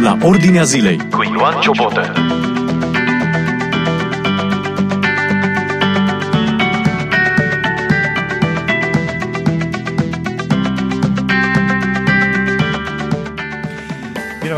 la 0.00 0.16
Ordinea 0.22 0.62
Zilei 0.62 0.96
cu 1.10 1.22
Ioan 1.22 1.60
Ciobotă. 1.60 2.12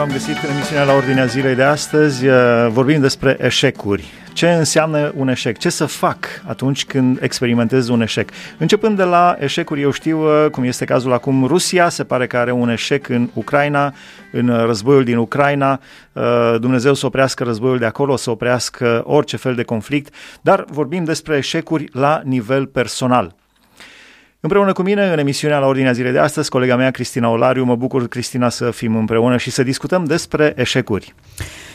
V-am 0.01 0.13
găsit 0.13 0.37
în 0.43 0.51
emisiunea 0.51 0.85
la 0.85 0.93
Ordinea 0.93 1.27
Zilei 1.27 1.55
de 1.55 1.63
astăzi. 1.63 2.27
Uh, 2.27 2.35
Vorbim 2.69 3.01
despre 3.01 3.37
eșecuri. 3.41 4.05
Ce 4.33 4.51
înseamnă 4.51 5.13
un 5.17 5.29
eșec? 5.29 5.59
Ce 5.59 5.69
să 5.69 5.87
fac 5.87 6.27
atunci 6.47 6.85
când 6.85 7.23
experimentez 7.23 7.89
un 7.89 8.01
eșec? 8.01 8.31
Începând 8.59 8.97
de 8.97 9.03
la 9.03 9.37
eșecuri, 9.39 9.81
eu 9.81 9.91
știu 9.91 10.45
uh, 10.45 10.51
cum 10.51 10.65
este 10.65 10.85
cazul 10.85 11.13
acum. 11.13 11.47
Rusia 11.47 11.89
se 11.89 12.05
pare 12.05 12.27
că 12.27 12.37
are 12.37 12.53
un 12.53 12.69
eșec 12.69 13.09
în 13.09 13.31
Ucraina, 13.35 13.95
în 14.33 14.65
războiul 14.67 15.05
din 15.05 15.17
Ucraina. 15.17 15.81
Uh, 16.13 16.55
Dumnezeu 16.61 16.95
să 16.95 17.07
oprească 17.07 17.45
războiul 17.45 17.79
de 17.79 17.87
acolo, 17.87 18.17
să 18.17 18.31
oprească 18.31 19.03
orice 19.05 19.37
fel 19.37 19.55
de 19.55 19.63
conflict. 19.63 20.15
Dar 20.41 20.65
vorbim 20.71 21.05
despre 21.05 21.37
eșecuri 21.37 21.89
la 21.93 22.21
nivel 22.25 22.67
personal. 22.67 23.35
Împreună 24.43 24.73
cu 24.73 24.83
mine, 24.83 25.13
în 25.13 25.19
emisiunea 25.19 25.59
la 25.59 25.67
Ordinea 25.67 25.93
Zilei 25.93 26.13
de 26.13 26.19
astăzi, 26.19 26.49
colega 26.51 26.77
mea, 26.77 26.91
Cristina 26.91 27.29
Olariu, 27.29 27.65
mă 27.65 27.77
bucur, 27.77 28.09
Cristina, 28.09 28.49
să 28.49 28.71
fim 28.71 28.97
împreună 28.97 29.37
și 29.37 29.51
să 29.51 29.63
discutăm 29.63 30.05
despre 30.05 30.53
eșecuri. 30.57 31.15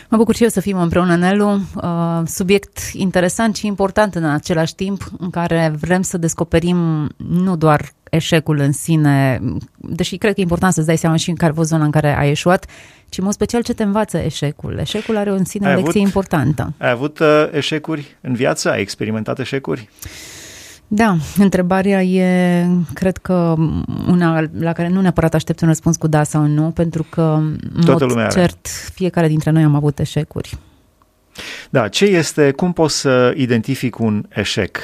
Mă 0.09 0.17
bucur 0.17 0.35
și 0.35 0.43
eu 0.43 0.49
să 0.49 0.59
fim 0.59 0.77
împreună, 0.77 1.15
Nelu. 1.15 1.59
Uh, 1.75 2.21
subiect 2.25 2.79
interesant 2.93 3.55
și 3.55 3.67
important 3.67 4.15
în 4.15 4.23
același 4.25 4.75
timp, 4.75 5.03
în 5.19 5.29
care 5.29 5.73
vrem 5.79 6.01
să 6.01 6.17
descoperim 6.17 7.09
nu 7.29 7.55
doar 7.55 7.91
eșecul 8.09 8.57
în 8.59 8.71
sine, 8.71 9.41
deși 9.75 10.17
cred 10.17 10.33
că 10.33 10.39
e 10.39 10.43
important 10.43 10.73
să-ți 10.73 10.87
dai 10.87 10.97
seama 10.97 11.15
și 11.15 11.29
în 11.29 11.35
care 11.35 11.51
a 11.51 11.55
fost 11.55 11.69
zona 11.69 11.83
în 11.83 11.91
care 11.91 12.17
ai 12.17 12.29
eșuat, 12.29 12.65
ci 13.09 13.17
în 13.17 13.23
mod 13.23 13.33
special 13.33 13.61
ce 13.61 13.73
te 13.73 13.83
învață 13.83 14.17
eșecul. 14.17 14.77
Eșecul 14.79 15.17
are 15.17 15.29
în 15.29 15.45
sine 15.45 15.67
Ai 15.67 15.73
o 15.73 15.75
lecție 15.75 15.99
avut- 15.99 16.13
importantă. 16.13 16.73
Ai 16.77 16.89
avut 16.89 17.19
uh, 17.19 17.47
eșecuri 17.51 18.17
în 18.21 18.33
viață? 18.33 18.71
Ai 18.71 18.81
experimentat 18.81 19.39
eșecuri? 19.39 19.89
Da, 20.87 21.15
întrebarea 21.37 22.03
e, 22.03 22.67
cred 22.93 23.17
că, 23.17 23.55
una 24.07 24.43
la 24.59 24.73
care 24.73 24.87
nu 24.89 25.01
neapărat 25.01 25.33
aștept 25.33 25.61
un 25.61 25.67
răspuns 25.67 25.95
cu 25.95 26.07
da 26.07 26.23
sau 26.23 26.45
nu, 26.45 26.71
pentru 26.71 27.05
că, 27.09 27.21
în 27.73 27.83
Toată 27.85 27.91
mod 27.91 28.01
lumea 28.01 28.25
are. 28.25 28.39
cert, 28.39 28.67
fiecare 28.93 29.27
dintre 29.27 29.49
noi 29.51 29.63
am 29.63 29.75
avut 29.75 29.99
eșecuri. 29.99 30.57
Da, 31.69 31.87
ce 31.87 32.05
este, 32.05 32.51
cum 32.51 32.73
pot 32.73 32.89
să 32.89 33.33
identific 33.35 33.99
un 33.99 34.25
eșec? 34.29 34.77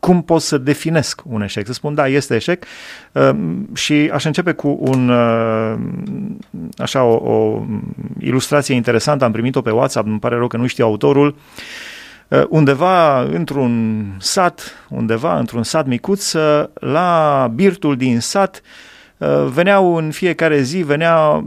Cum 0.00 0.22
pot 0.22 0.42
să 0.42 0.58
definesc 0.58 1.22
un 1.24 1.42
eșec? 1.42 1.66
Să 1.66 1.72
spun, 1.72 1.94
da, 1.94 2.08
este 2.08 2.34
eșec 2.34 2.64
uh, 3.12 3.30
și 3.74 4.10
aș 4.12 4.24
începe 4.24 4.52
cu 4.52 4.78
un, 4.80 5.08
uh, 5.08 5.74
așa, 6.76 7.02
o, 7.02 7.32
o 7.32 7.64
ilustrație 8.18 8.74
interesantă, 8.74 9.24
am 9.24 9.32
primit-o 9.32 9.60
pe 9.60 9.70
WhatsApp, 9.70 10.06
îmi 10.06 10.18
pare 10.18 10.36
rău 10.36 10.46
că 10.46 10.56
nu 10.56 10.66
știu 10.66 10.84
autorul, 10.84 11.26
Uh, 11.28 11.95
undeva 12.48 13.22
într-un 13.22 14.04
sat, 14.18 14.86
undeva 14.88 15.38
într-un 15.38 15.62
sat 15.62 15.86
micuț, 15.86 16.32
uh, 16.32 16.64
la 16.74 17.50
birtul 17.54 17.96
din 17.96 18.20
sat, 18.20 18.62
uh, 19.16 19.46
veneau 19.52 19.94
în 19.94 20.10
fiecare 20.10 20.60
zi, 20.60 20.78
venea 20.78 21.44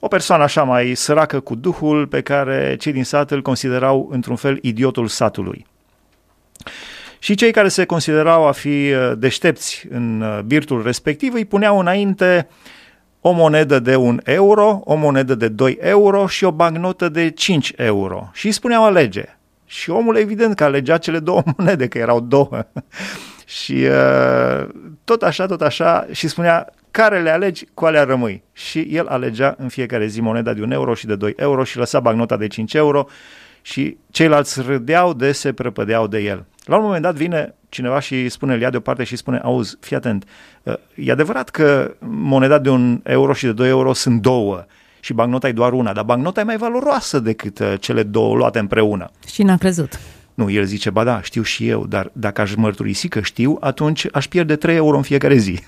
o 0.00 0.08
persoană 0.08 0.42
așa 0.42 0.62
mai 0.62 0.94
săracă 0.94 1.40
cu 1.40 1.54
duhul 1.54 2.06
pe 2.06 2.20
care 2.20 2.76
cei 2.78 2.92
din 2.92 3.04
sat 3.04 3.30
îl 3.30 3.42
considerau 3.42 4.08
într-un 4.10 4.36
fel 4.36 4.58
idiotul 4.62 5.08
satului. 5.08 5.66
Și 7.18 7.34
cei 7.34 7.52
care 7.52 7.68
se 7.68 7.84
considerau 7.84 8.46
a 8.46 8.52
fi 8.52 8.92
uh, 8.92 9.12
deștepți 9.18 9.86
în 9.90 10.20
uh, 10.20 10.40
birtul 10.42 10.82
respectiv 10.82 11.34
îi 11.34 11.44
puneau 11.44 11.78
înainte 11.78 12.48
o 13.20 13.30
monedă 13.30 13.78
de 13.78 13.96
un 13.96 14.20
euro, 14.24 14.80
o 14.84 14.94
monedă 14.94 15.34
de 15.34 15.48
2 15.48 15.78
euro 15.80 16.26
și 16.26 16.44
o 16.44 16.50
bagnotă 16.50 17.08
de 17.08 17.30
5 17.30 17.72
euro. 17.76 18.30
Și 18.32 18.46
îi 18.46 18.52
spuneau 18.52 18.84
alege. 18.84 19.24
Și 19.74 19.90
omul 19.90 20.16
evident 20.16 20.54
că 20.54 20.64
alegea 20.64 20.98
cele 20.98 21.18
două 21.18 21.42
monede, 21.56 21.88
că 21.88 21.98
erau 21.98 22.20
două. 22.20 22.66
și 23.60 23.72
uh, 23.72 24.68
tot 25.04 25.22
așa, 25.22 25.46
tot 25.46 25.62
așa, 25.62 26.06
și 26.12 26.28
spunea 26.28 26.72
care 26.90 27.22
le 27.22 27.30
alegi, 27.30 27.64
cu 27.74 27.84
alea 27.84 28.04
rămâi. 28.04 28.42
Și 28.52 28.78
el 28.78 29.06
alegea 29.06 29.54
în 29.58 29.68
fiecare 29.68 30.06
zi 30.06 30.20
moneda 30.20 30.52
de 30.52 30.62
un 30.62 30.70
euro 30.70 30.94
și 30.94 31.06
de 31.06 31.16
2 31.16 31.32
euro 31.36 31.64
și 31.64 31.76
lăsa 31.78 32.00
bagnota 32.00 32.36
de 32.36 32.46
5 32.46 32.74
euro 32.74 33.06
și 33.62 33.96
ceilalți 34.10 34.60
râdeau 34.60 35.14
de 35.14 35.32
se 35.32 35.52
prăpădeau 35.52 36.06
de 36.06 36.18
el. 36.18 36.44
La 36.64 36.76
un 36.76 36.82
moment 36.82 37.02
dat 37.02 37.14
vine 37.14 37.54
cineva 37.68 38.00
și 38.00 38.28
spune, 38.28 38.54
îl 38.54 38.60
ia 38.60 38.70
deoparte 38.70 39.04
și 39.04 39.16
spune, 39.16 39.38
auzi, 39.38 39.76
fii 39.80 39.96
atent, 39.96 40.24
uh, 40.62 40.74
e 40.94 41.12
adevărat 41.12 41.50
că 41.50 41.94
moneda 41.98 42.58
de 42.58 42.70
un 42.70 43.00
euro 43.04 43.32
și 43.32 43.44
de 43.44 43.52
2 43.52 43.68
euro 43.68 43.92
sunt 43.92 44.22
două 44.22 44.64
și 45.04 45.12
bagnota 45.12 45.48
e 45.48 45.52
doar 45.52 45.72
una, 45.72 45.92
dar 45.92 46.04
bagnota 46.04 46.40
e 46.40 46.44
mai 46.44 46.56
valoroasă 46.56 47.18
decât 47.18 47.58
uh, 47.58 47.74
cele 47.80 48.02
două 48.02 48.36
luate 48.36 48.58
împreună. 48.58 49.10
Și 49.26 49.42
n-a 49.42 49.56
crezut. 49.56 50.00
Nu, 50.34 50.50
el 50.50 50.64
zice, 50.64 50.90
ba 50.90 51.04
da, 51.04 51.22
știu 51.22 51.42
și 51.42 51.68
eu, 51.68 51.86
dar 51.86 52.10
dacă 52.12 52.40
aș 52.40 52.54
mărturisi 52.54 53.08
că 53.08 53.20
știu, 53.20 53.56
atunci 53.60 54.06
aș 54.12 54.28
pierde 54.28 54.56
3 54.56 54.76
euro 54.76 54.96
în 54.96 55.02
fiecare 55.02 55.36
zi. 55.36 55.60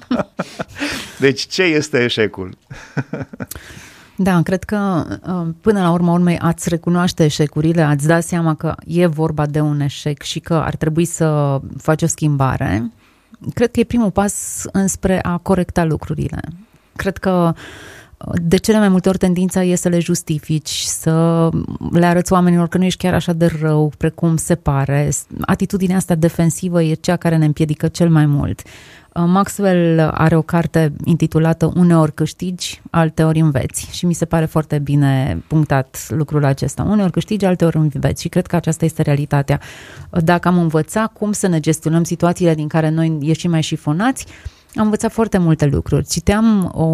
deci 1.24 1.46
ce 1.46 1.62
este 1.62 2.04
eșecul? 2.04 2.56
Da, 4.22 4.42
cred 4.42 4.64
că 4.64 5.04
uh, 5.26 5.54
până 5.60 5.80
la 5.80 5.90
urma 5.90 6.12
urmei 6.12 6.38
ați 6.38 6.68
recunoaște 6.68 7.24
eșecurile, 7.24 7.82
ați 7.82 8.06
da 8.06 8.20
seama 8.20 8.54
că 8.54 8.74
e 8.86 9.06
vorba 9.06 9.46
de 9.46 9.60
un 9.60 9.80
eșec 9.80 10.22
și 10.22 10.40
că 10.40 10.54
ar 10.54 10.76
trebui 10.76 11.04
să 11.04 11.60
faci 11.78 12.02
o 12.02 12.06
schimbare. 12.06 12.90
Cred 13.54 13.70
că 13.70 13.80
e 13.80 13.84
primul 13.84 14.10
pas 14.10 14.64
înspre 14.72 15.22
a 15.22 15.36
corecta 15.36 15.84
lucrurile. 15.84 16.40
Cred 16.96 17.16
că 17.16 17.52
uh, 17.54 17.60
de 18.42 18.56
cele 18.56 18.78
mai 18.78 18.88
multe 18.88 19.08
ori 19.08 19.18
tendința 19.18 19.62
e 19.62 19.74
să 19.74 19.88
le 19.88 19.98
justifici, 19.98 20.80
să 20.80 21.48
le 21.90 22.06
arăți 22.06 22.32
oamenilor 22.32 22.68
că 22.68 22.78
nu 22.78 22.84
ești 22.84 22.98
chiar 22.98 23.14
așa 23.14 23.32
de 23.32 23.50
rău 23.60 23.92
precum 23.98 24.36
se 24.36 24.54
pare. 24.54 25.08
Atitudinea 25.40 25.96
asta 25.96 26.14
defensivă 26.14 26.82
e 26.82 26.94
cea 26.94 27.16
care 27.16 27.36
ne 27.36 27.44
împiedică 27.44 27.88
cel 27.88 28.08
mai 28.08 28.26
mult. 28.26 28.62
Uh, 29.14 29.24
Maxwell 29.26 30.00
are 30.00 30.36
o 30.36 30.42
carte 30.42 30.92
intitulată 31.04 31.72
Uneori 31.76 32.14
câștigi, 32.14 32.82
alteori 32.90 33.40
înveți 33.40 33.88
și 33.92 34.06
mi 34.06 34.14
se 34.14 34.24
pare 34.24 34.44
foarte 34.44 34.78
bine 34.78 35.42
punctat 35.46 36.06
lucrul 36.08 36.44
acesta. 36.44 36.82
Uneori 36.82 37.12
câștigi, 37.12 37.44
alteori 37.44 37.76
înveți 37.76 38.22
și 38.22 38.28
cred 38.28 38.46
că 38.46 38.56
aceasta 38.56 38.84
este 38.84 39.02
realitatea. 39.02 39.60
Uh, 40.10 40.22
Dacă 40.24 40.48
am 40.48 40.58
învățat 40.58 41.12
cum 41.12 41.32
să 41.32 41.46
ne 41.46 41.60
gestionăm 41.60 42.04
situațiile 42.04 42.54
din 42.54 42.68
care 42.68 42.88
noi 42.88 43.18
ieșim 43.20 43.50
mai 43.50 43.62
șifonați, 43.62 44.26
am 44.74 44.84
învățat 44.84 45.12
foarte 45.12 45.38
multe 45.38 45.66
lucruri. 45.66 46.06
Citeam 46.06 46.70
o, 46.74 46.84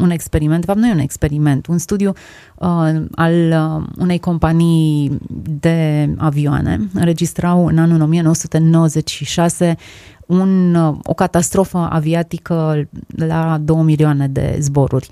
un 0.00 0.10
experiment, 0.10 0.60
de 0.60 0.66
fapt 0.66 0.78
nu 0.78 0.86
e 0.86 0.92
un 0.92 0.98
experiment, 0.98 1.66
un 1.66 1.78
studiu 1.78 2.12
uh, 2.54 2.68
al 3.14 3.34
uh, 3.34 3.86
unei 3.98 4.18
companii 4.18 5.18
de 5.60 6.08
avioane. 6.16 6.88
Înregistrau 6.94 7.66
în 7.66 7.78
anul 7.78 8.00
1996 8.00 9.76
un, 10.26 10.74
uh, 10.74 10.96
o 11.02 11.14
catastrofă 11.14 11.88
aviatică 11.90 12.88
la 13.16 13.58
2 13.62 13.82
milioane 13.82 14.28
de 14.28 14.56
zboruri. 14.60 15.08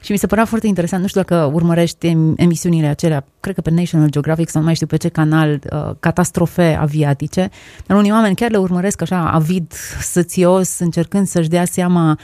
Și 0.00 0.12
mi 0.12 0.18
se 0.18 0.26
părea 0.26 0.44
foarte 0.44 0.66
interesant, 0.66 1.02
nu 1.02 1.08
știu 1.08 1.20
dacă 1.20 1.50
urmărești 1.52 2.08
em- 2.08 2.34
emisiunile 2.36 2.86
acelea, 2.86 3.24
cred 3.40 3.54
că 3.54 3.60
pe 3.60 3.70
National 3.70 4.08
Geographic 4.08 4.48
sau 4.48 4.60
nu 4.60 4.66
mai 4.66 4.74
știu 4.74 4.86
pe 4.86 4.96
ce 4.96 5.08
canal, 5.08 5.50
uh, 5.72 5.90
catastrofe 6.00 6.76
aviatice, 6.80 7.50
dar 7.86 7.96
unii 7.96 8.10
oameni 8.10 8.34
chiar 8.34 8.50
le 8.50 8.56
urmăresc 8.56 9.02
așa 9.02 9.30
avid, 9.30 9.72
sățios, 10.00 10.78
încercând 10.78 11.26
să-și 11.26 11.48
dea 11.48 11.64
seama 11.64 12.18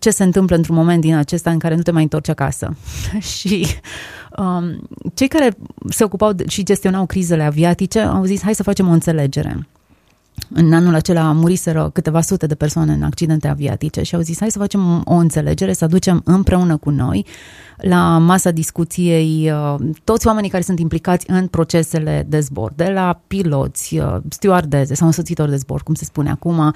ce 0.00 0.10
se 0.10 0.24
întâmplă 0.24 0.56
într-un 0.56 0.76
moment 0.76 1.00
din 1.00 1.14
acesta 1.14 1.50
în 1.50 1.58
care 1.58 1.74
nu 1.74 1.82
te 1.82 1.90
mai 1.90 2.02
întorci 2.02 2.28
acasă. 2.28 2.76
și 3.38 3.66
um, 4.38 4.88
cei 5.14 5.28
care 5.28 5.56
se 5.88 6.04
ocupau 6.04 6.32
de- 6.32 6.44
și 6.48 6.62
gestionau 6.62 7.06
crizele 7.06 7.42
aviatice 7.42 8.00
au 8.00 8.24
zis, 8.24 8.42
hai 8.42 8.54
să 8.54 8.62
facem 8.62 8.88
o 8.88 8.92
înțelegere. 8.92 9.66
În 10.54 10.72
anul 10.72 10.94
acela 10.94 11.32
muriseră 11.32 11.90
câteva 11.92 12.20
sute 12.20 12.46
de 12.46 12.54
persoane 12.54 12.92
în 12.92 13.02
accidente 13.02 13.48
aviatice 13.48 14.02
și 14.02 14.14
au 14.14 14.20
zis 14.20 14.38
hai 14.38 14.50
să 14.50 14.58
facem 14.58 15.02
o 15.04 15.14
înțelegere, 15.14 15.72
să 15.72 15.84
aducem 15.84 16.20
împreună 16.24 16.76
cu 16.76 16.90
noi 16.90 17.26
la 17.76 18.18
masa 18.18 18.50
discuției 18.50 19.50
uh, 19.50 19.74
toți 20.04 20.26
oamenii 20.26 20.50
care 20.50 20.62
sunt 20.62 20.78
implicați 20.78 21.30
în 21.30 21.46
procesele 21.46 22.26
de 22.28 22.40
zbor, 22.40 22.72
de 22.76 22.90
la 22.94 23.20
piloți, 23.26 23.98
uh, 23.98 24.16
stewardeze 24.28 24.94
sau 24.94 25.06
însoțitori 25.06 25.50
de 25.50 25.56
zbor, 25.56 25.82
cum 25.82 25.94
se 25.94 26.04
spune 26.04 26.30
acum, 26.30 26.74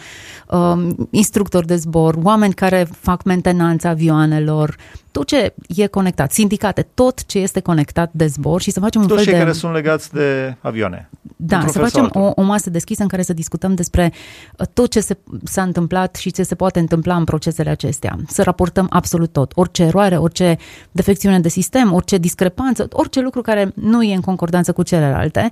uh, 0.49 0.89
instructori 1.11 1.67
de 1.67 1.77
zbor, 1.77 2.19
oameni 2.23 2.55
care 2.55 2.89
fac 3.01 3.23
mentenanța 3.23 3.89
avioanelor, 3.89 4.77
tot 5.13 5.27
ce 5.27 5.55
e 5.69 5.87
conectat, 5.87 6.33
sindicate, 6.33 6.89
tot 6.95 7.25
ce 7.25 7.39
este 7.39 7.61
conectat 7.61 8.11
de 8.13 8.27
zbor 8.27 8.61
și 8.61 8.71
să 8.71 8.81
facem 8.81 9.01
un 9.01 9.07
Toți 9.07 9.19
fel 9.19 9.29
cei 9.29 9.39
de... 9.39 9.45
care 9.45 9.59
sunt 9.59 9.73
legați 9.73 10.13
de 10.13 10.57
avioane. 10.61 11.11
Da, 11.37 11.57
într-un 11.57 11.73
să 11.73 11.79
fel 11.79 11.89
sau 11.89 12.03
facem 12.03 12.21
altul. 12.23 12.33
o, 12.37 12.43
o 12.43 12.45
masă 12.45 12.71
deschisă 12.71 13.03
în 13.03 13.09
care 13.09 13.23
să 13.23 13.33
discutăm 13.33 13.75
despre 13.75 14.13
uh, 14.59 14.67
tot 14.73 14.91
ce 14.91 15.01
se, 15.01 15.17
s-a 15.45 15.63
întâmplat 15.63 16.15
și 16.17 16.31
ce 16.31 16.43
se 16.43 16.55
poate 16.55 16.79
întâmpla 16.79 17.17
în 17.17 17.25
procesele 17.25 17.71
acestea. 17.71 18.19
Să 18.29 18.43
raportăm 18.43 18.87
absolut 18.91 19.33
tot. 19.33 19.53
Orice 19.55 19.83
eroare, 19.83 20.17
orice 20.17 20.59
defecțiune 20.91 21.41
de 21.41 21.49
sistem, 21.49 21.93
orice 21.93 22.19
discrepanță, 22.19 22.89
orice 22.91 23.21
lucru 23.21 23.41
care 23.41 23.73
nu 23.75 24.03
e 24.03 24.15
în 24.15 24.21
concordanță 24.21 24.73
cu 24.73 24.83
celelalte 24.83 25.51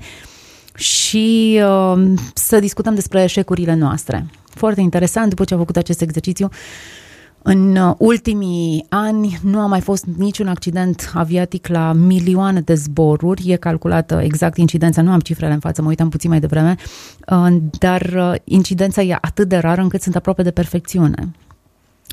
și 0.74 1.60
uh, 1.64 2.12
să 2.34 2.58
discutăm 2.58 2.94
despre 2.94 3.22
eșecurile 3.22 3.74
noastre. 3.74 4.26
Foarte 4.44 4.80
interesant, 4.80 5.28
după 5.28 5.44
ce 5.44 5.54
am 5.54 5.60
făcut 5.60 5.76
acest 5.76 6.00
exercițiu, 6.00 6.48
În 7.42 7.76
uh, 7.76 7.94
ultimii 7.98 8.86
ani 8.88 9.38
nu 9.42 9.58
a 9.58 9.66
mai 9.66 9.80
fost 9.80 10.04
niciun 10.16 10.48
accident 10.48 11.10
aviatic 11.14 11.66
la 11.66 11.92
milioane 11.92 12.60
de 12.60 12.74
zboruri. 12.74 13.50
E 13.50 13.56
calculată 13.56 14.20
exact 14.22 14.56
incidența, 14.56 15.02
nu 15.02 15.10
am 15.10 15.20
cifrele 15.20 15.52
în 15.52 15.58
față, 15.58 15.82
mă 15.82 15.88
uitam 15.88 16.08
puțin 16.08 16.30
mai 16.30 16.40
devreme, 16.40 16.74
uh, 17.26 17.56
dar 17.78 18.00
uh, 18.16 18.34
incidența 18.44 19.02
e 19.02 19.18
atât 19.20 19.48
de 19.48 19.56
rară 19.56 19.80
încât 19.80 20.02
sunt 20.02 20.16
aproape 20.16 20.42
de 20.42 20.50
perfecțiune. 20.50 21.32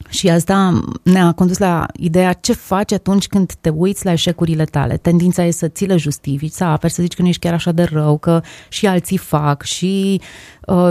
Și 0.10 0.30
asta 0.30 0.84
ne-a 1.04 1.32
condus 1.32 1.58
la 1.58 1.86
ideea 1.96 2.34
ce 2.34 2.54
faci 2.54 2.92
atunci 2.92 3.28
când 3.28 3.54
te 3.62 3.70
uiți 3.70 4.06
la 4.06 4.12
eșecurile 4.12 4.64
tale. 4.64 4.98
Tendința 4.98 5.44
e 5.44 5.52
să 5.52 5.68
ți 5.68 5.86
le 5.86 5.98
justifici, 5.98 6.52
să 6.52 6.64
aperi, 6.64 6.94
să 6.94 7.02
zici 7.02 7.14
că 7.14 7.22
nu 7.22 7.28
ești 7.28 7.42
chiar 7.42 7.54
așa 7.54 7.72
de 7.72 7.84
rău, 7.84 8.18
că 8.18 8.42
și 8.70 8.88
alții 8.88 9.18
fac 9.18 9.62
și 9.64 10.22
Uh, 10.68 10.90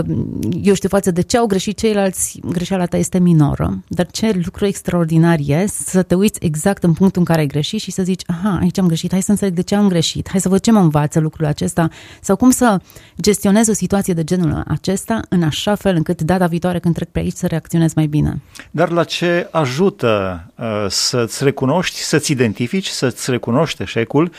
eu 0.61 0.73
știu, 0.73 0.89
față 0.89 1.11
de 1.11 1.21
ce 1.21 1.37
au 1.37 1.45
greșit 1.45 1.77
ceilalți, 1.77 2.39
greșeala 2.51 2.85
ta 2.85 2.97
este 2.97 3.19
minoră, 3.19 3.83
dar 3.87 4.05
ce 4.11 4.41
lucru 4.43 4.65
extraordinar 4.65 5.37
e 5.45 5.65
să 5.67 6.01
te 6.01 6.15
uiți 6.15 6.39
exact 6.43 6.83
în 6.83 6.93
punctul 6.93 7.19
în 7.19 7.25
care 7.25 7.39
ai 7.39 7.47
greșit 7.47 7.79
și 7.79 7.91
să 7.91 8.03
zici, 8.03 8.21
aha, 8.27 8.57
aici 8.61 8.77
am 8.77 8.87
greșit, 8.87 9.11
hai 9.11 9.21
să 9.21 9.31
înțeleg 9.31 9.53
de 9.53 9.61
ce 9.61 9.75
am 9.75 9.87
greșit, 9.87 10.29
hai 10.29 10.39
să 10.39 10.49
văd 10.49 10.59
ce 10.59 10.71
mă 10.71 10.79
învață 10.79 11.19
lucrul 11.19 11.45
acesta 11.45 11.89
sau 12.21 12.35
cum 12.35 12.49
să 12.49 12.79
gestionez 13.21 13.67
o 13.67 13.73
situație 13.73 14.13
de 14.13 14.23
genul 14.23 14.63
acesta 14.67 15.19
în 15.29 15.43
așa 15.43 15.75
fel 15.75 15.95
încât 15.95 16.21
data 16.21 16.47
viitoare 16.47 16.79
când 16.79 16.93
trec 16.93 17.09
pe 17.09 17.19
aici 17.19 17.35
să 17.35 17.47
reacționez 17.47 17.93
mai 17.93 18.05
bine. 18.05 18.41
Dar 18.71 18.89
la 18.97 19.03
ce 19.03 19.47
ajută 19.51 20.43
uh, 20.55 20.85
să-ți 20.87 21.43
recunoști, 21.43 21.97
să-ți 21.97 22.31
identifici, 22.31 22.87
să-ți 22.87 23.31
recunoști 23.31 23.81
eșecul 23.81 24.31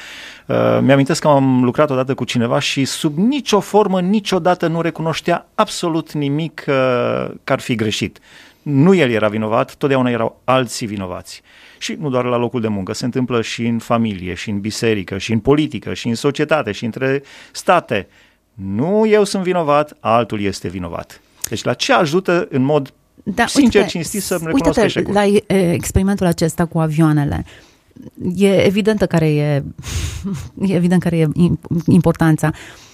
Uh, 0.49 0.79
mi-amintesc 0.81 1.21
că 1.21 1.29
am 1.29 1.65
lucrat 1.65 1.91
odată 1.91 2.15
cu 2.15 2.25
cineva 2.25 2.59
și 2.59 2.85
sub 2.85 3.17
nicio 3.17 3.61
formă, 3.61 4.01
niciodată 4.01 4.67
nu 4.67 4.81
recunoștea 4.81 5.47
absolut 5.55 6.13
nimic 6.13 6.65
uh, 6.69 6.75
că 7.45 7.53
ar 7.53 7.61
fi 7.61 7.75
greșit. 7.75 8.19
Nu 8.63 8.95
el 8.95 9.11
era 9.11 9.29
vinovat, 9.29 9.75
totdeauna 9.75 10.11
erau 10.11 10.41
alții 10.45 10.87
vinovați. 10.87 11.43
Și 11.79 11.97
nu 12.01 12.11
doar 12.11 12.25
la 12.25 12.37
locul 12.37 12.61
de 12.61 12.69
muncă, 12.69 12.93
se 12.93 13.05
întâmplă 13.05 13.43
și 13.43 13.67
în 13.67 13.79
familie, 13.79 14.35
și 14.35 14.51
în 14.51 14.61
biserică, 14.61 15.19
și 15.19 15.33
în 15.33 15.39
politică, 15.39 15.95
și 15.95 16.09
în 16.09 16.15
societate, 16.15 16.73
și 16.73 16.85
între 16.85 17.23
state. 17.53 18.09
Nu 18.55 19.07
eu 19.07 19.25
sunt 19.25 19.43
vinovat, 19.43 19.97
altul 20.01 20.41
este 20.41 20.69
vinovat. 20.69 21.21
Deci 21.49 21.65
la 21.65 21.75
ce 21.75 21.93
ajută 21.93 22.47
în 22.51 22.63
mod 22.63 22.93
da, 23.35 23.47
sincer, 23.47 23.81
uite, 23.81 23.93
cinstit 23.93 24.23
să-mi 24.23 24.43
recunosc 24.45 24.83
eșecul? 24.83 25.13
la 25.13 25.25
experimentul 25.73 26.27
acesta 26.27 26.65
cu 26.65 26.79
avioanele. 26.79 27.45
Uh, 27.47 27.69
e 28.37 28.67
evidentă 28.67 29.07
care 29.07 29.35
e, 29.35 29.65
e 30.61 30.75
evident 30.75 31.03
care 31.03 31.19
e 31.19 31.29
importanța. 31.87 32.51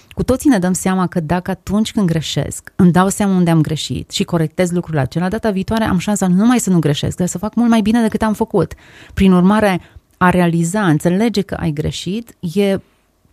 Cu 0.09 0.23
toții 0.23 0.49
ne 0.49 0.59
dăm 0.59 0.73
seama 0.73 1.07
că 1.07 1.19
dacă 1.19 1.51
atunci 1.51 1.91
când 1.91 2.07
greșesc, 2.07 2.73
îmi 2.75 2.91
dau 2.91 3.09
seama 3.09 3.35
unde 3.35 3.49
am 3.49 3.61
greșit 3.61 4.11
și 4.11 4.23
corectez 4.23 4.71
lucrul 4.71 4.97
acela, 4.97 5.29
data 5.29 5.51
viitoare 5.51 5.83
am 5.83 5.97
șansa 5.97 6.27
nu 6.27 6.35
numai 6.35 6.59
să 6.59 6.69
nu 6.69 6.79
greșesc, 6.79 7.17
dar 7.17 7.27
să 7.27 7.37
fac 7.37 7.55
mult 7.55 7.69
mai 7.69 7.81
bine 7.81 8.01
decât 8.01 8.21
am 8.21 8.33
făcut. 8.33 8.73
Prin 9.13 9.31
urmare, 9.31 9.81
a 10.17 10.29
realiza, 10.29 10.81
a 10.81 10.89
înțelege 10.89 11.41
că 11.41 11.53
ai 11.53 11.71
greșit, 11.71 12.35
e 12.39 12.77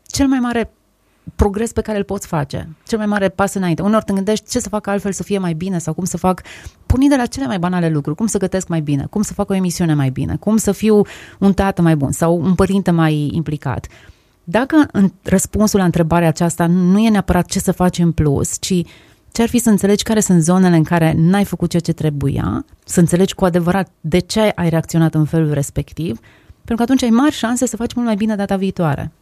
cel 0.07 0.27
mai 0.27 0.39
mare 0.39 0.73
progres 1.37 1.73
pe 1.73 1.81
care 1.81 1.99
îl 1.99 2.05
poți 2.05 2.27
face. 2.27 2.69
Cel 2.87 2.99
mai 2.99 3.07
mare 3.07 3.29
pas 3.29 3.55
înainte. 3.55 3.83
Unor 3.83 4.03
te 4.03 4.13
gândești 4.13 4.51
ce 4.51 4.61
să 4.61 4.69
fac 4.69 4.87
altfel 4.87 5.13
să 5.13 5.23
fie 5.23 5.39
mai 5.39 5.53
bine 5.53 5.79
sau 5.79 5.95
cum 5.95 6.05
să 6.05 6.17
fac, 6.17 6.43
porni 6.87 7.09
de 7.09 7.17
la 7.17 7.27
cele 7.27 7.47
mai 7.47 7.59
banale 7.59 7.89
lucruri, 7.89 8.17
cum 8.17 8.27
să 8.27 8.39
gătesc 8.39 8.69
mai 8.69 8.81
bine, 8.81 9.07
cum 9.11 9.23
să 9.23 9.33
fac 9.33 9.51
o 9.51 9.55
emisiune 9.55 9.95
mai 9.95 10.11
bine, 10.11 10.37
cum 10.37 10.57
să 10.57 10.73
fiu 10.73 11.03
un 11.39 11.53
tată 11.53 11.83
mai 11.83 11.97
bun 11.97 12.13
sau 12.13 12.41
un 12.41 12.55
părinte 12.55 12.91
mai 12.91 13.31
implicat. 13.33 13.87
Dacă 14.45 14.87
în 14.93 15.13
răspunsul 15.23 15.79
la 15.79 15.85
întrebarea 15.85 16.29
aceasta 16.29 16.67
nu 16.67 16.99
e 16.99 17.09
neapărat 17.09 17.47
ce 17.47 17.59
să 17.59 17.73
faci 17.73 17.99
în 17.99 18.13
plus, 18.13 18.57
ci 18.61 18.83
ce 19.33 19.43
ar 19.43 19.49
fi 19.49 19.59
să 19.59 19.71
înțelegi 19.71 20.03
care 20.03 20.21
sunt 20.21 20.43
zonele 20.43 20.77
în 20.77 20.83
care 20.83 21.15
n-ai 21.17 21.45
făcut 21.45 21.71
ceea 21.71 21.83
ce 21.83 21.93
trebuia, 21.93 22.65
să 22.85 23.01
înțelegi 23.01 23.35
cu 23.35 23.45
adevărat 23.45 23.91
de 24.01 24.19
ce 24.19 24.41
ai 24.41 24.69
reacționat 24.69 25.15
în 25.15 25.25
felul 25.25 25.53
respectiv, 25.53 26.19
pentru 26.65 26.77
că 26.77 26.83
atunci 26.83 27.03
ai 27.03 27.11
mari 27.11 27.35
șanse 27.35 27.67
să 27.67 27.77
faci 27.77 27.95
mult 27.95 28.07
mai 28.07 28.17
bine 28.17 28.37
data 28.37 28.57
viitoare. 28.57 29.13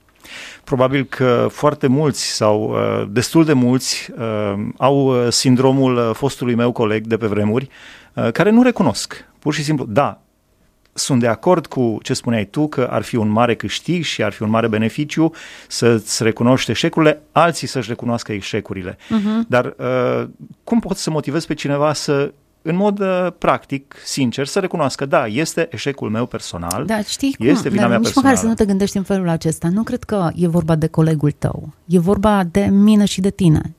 Probabil 0.64 1.04
că 1.04 1.46
foarte 1.50 1.86
mulți 1.86 2.24
sau 2.24 2.70
uh, 2.70 3.08
destul 3.10 3.44
de 3.44 3.52
mulți 3.52 4.10
uh, 4.18 4.54
au 4.76 5.24
uh, 5.24 5.32
sindromul 5.32 5.96
uh, 5.96 6.10
fostului 6.14 6.54
meu 6.54 6.72
coleg 6.72 7.06
de 7.06 7.16
pe 7.16 7.26
vremuri, 7.26 7.68
uh, 8.14 8.30
care 8.32 8.50
nu 8.50 8.62
recunosc. 8.62 9.24
Pur 9.38 9.54
și 9.54 9.62
simplu, 9.62 9.84
da, 9.84 10.20
sunt 10.92 11.20
de 11.20 11.26
acord 11.26 11.66
cu 11.66 11.98
ce 12.02 12.14
spuneai 12.14 12.44
tu, 12.44 12.68
că 12.68 12.88
ar 12.90 13.02
fi 13.02 13.16
un 13.16 13.28
mare 13.28 13.54
câștig 13.54 14.04
și 14.04 14.22
ar 14.22 14.32
fi 14.32 14.42
un 14.42 14.50
mare 14.50 14.68
beneficiu 14.68 15.32
să-ți 15.68 16.22
recunoști 16.22 16.70
eșecurile, 16.70 17.22
alții 17.32 17.66
să-și 17.66 17.88
recunoască 17.88 18.32
eșecurile. 18.32 18.94
Uh-huh. 18.94 19.46
Dar 19.48 19.74
uh, 19.78 20.28
cum 20.64 20.80
poți 20.80 21.02
să 21.02 21.10
motivezi 21.10 21.46
pe 21.46 21.54
cineva 21.54 21.92
să 21.92 22.32
în 22.62 22.76
mod 22.76 23.00
uh, 23.00 23.26
practic, 23.38 23.94
sincer, 24.04 24.46
să 24.46 24.58
recunoască, 24.58 25.06
da, 25.06 25.26
este 25.26 25.68
eșecul 25.70 26.10
meu 26.10 26.26
personal, 26.26 26.84
da, 26.86 27.02
știi 27.02 27.34
cum? 27.38 27.46
este 27.46 27.68
vina 27.68 27.80
Dar 27.80 27.88
mea 27.88 27.98
nici 27.98 28.06
personală. 28.06 28.32
măcar 28.32 28.44
să 28.44 28.48
nu 28.50 28.54
te 28.54 28.70
gândești 28.70 28.96
în 28.96 29.02
felul 29.02 29.28
acesta. 29.28 29.68
Nu 29.68 29.82
cred 29.82 30.04
că 30.04 30.30
e 30.34 30.48
vorba 30.48 30.74
de 30.74 30.86
colegul 30.86 31.30
tău. 31.30 31.72
E 31.86 31.98
vorba 31.98 32.44
de 32.50 32.60
mine 32.60 33.04
și 33.04 33.20
de 33.20 33.30
tine. 33.30 33.74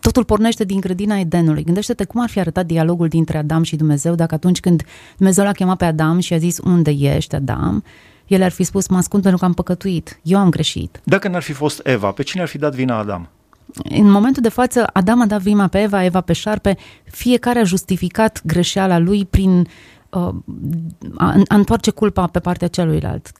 Totul 0.00 0.24
pornește 0.24 0.64
din 0.64 0.80
grădina 0.80 1.18
Edenului. 1.18 1.64
Gândește-te 1.64 2.04
cum 2.04 2.20
ar 2.20 2.28
fi 2.28 2.40
arătat 2.40 2.66
dialogul 2.66 3.08
dintre 3.08 3.38
Adam 3.38 3.62
și 3.62 3.76
Dumnezeu 3.76 4.14
dacă 4.14 4.34
atunci 4.34 4.60
când 4.60 4.82
Dumnezeu 5.16 5.44
l-a 5.44 5.52
chemat 5.52 5.76
pe 5.76 5.84
Adam 5.84 6.18
și 6.18 6.32
a 6.32 6.38
zis 6.38 6.58
unde 6.58 6.90
ești, 6.90 7.34
Adam, 7.34 7.84
el 8.26 8.42
ar 8.42 8.50
fi 8.50 8.62
spus, 8.62 8.88
mă 8.88 8.96
ascund 8.96 9.22
pentru 9.22 9.40
că 9.40 9.46
am 9.46 9.52
păcătuit, 9.52 10.20
eu 10.22 10.38
am 10.38 10.50
greșit. 10.50 11.00
Dacă 11.04 11.28
n-ar 11.28 11.42
fi 11.42 11.52
fost 11.52 11.80
Eva, 11.84 12.10
pe 12.10 12.22
cine 12.22 12.42
ar 12.42 12.48
fi 12.48 12.58
dat 12.58 12.74
vina 12.74 12.98
Adam? 12.98 13.28
În 13.82 14.10
momentul 14.10 14.42
de 14.42 14.48
față, 14.48 14.86
Adam 14.92 15.20
a 15.20 15.26
dat 15.26 15.40
vina 15.40 15.66
pe 15.66 15.82
Eva, 15.82 16.04
Eva 16.04 16.20
pe 16.20 16.32
șarpe, 16.32 16.76
fiecare 17.04 17.58
a 17.58 17.64
justificat 17.64 18.42
greșeala 18.44 18.98
lui 18.98 19.24
prin 19.24 19.66
uh, 20.10 20.34
a, 21.14 21.42
a 21.48 21.54
întoarce 21.54 21.90
culpa 21.90 22.26
pe 22.26 22.38
partea 22.38 22.68
celuilalt. 22.68 23.32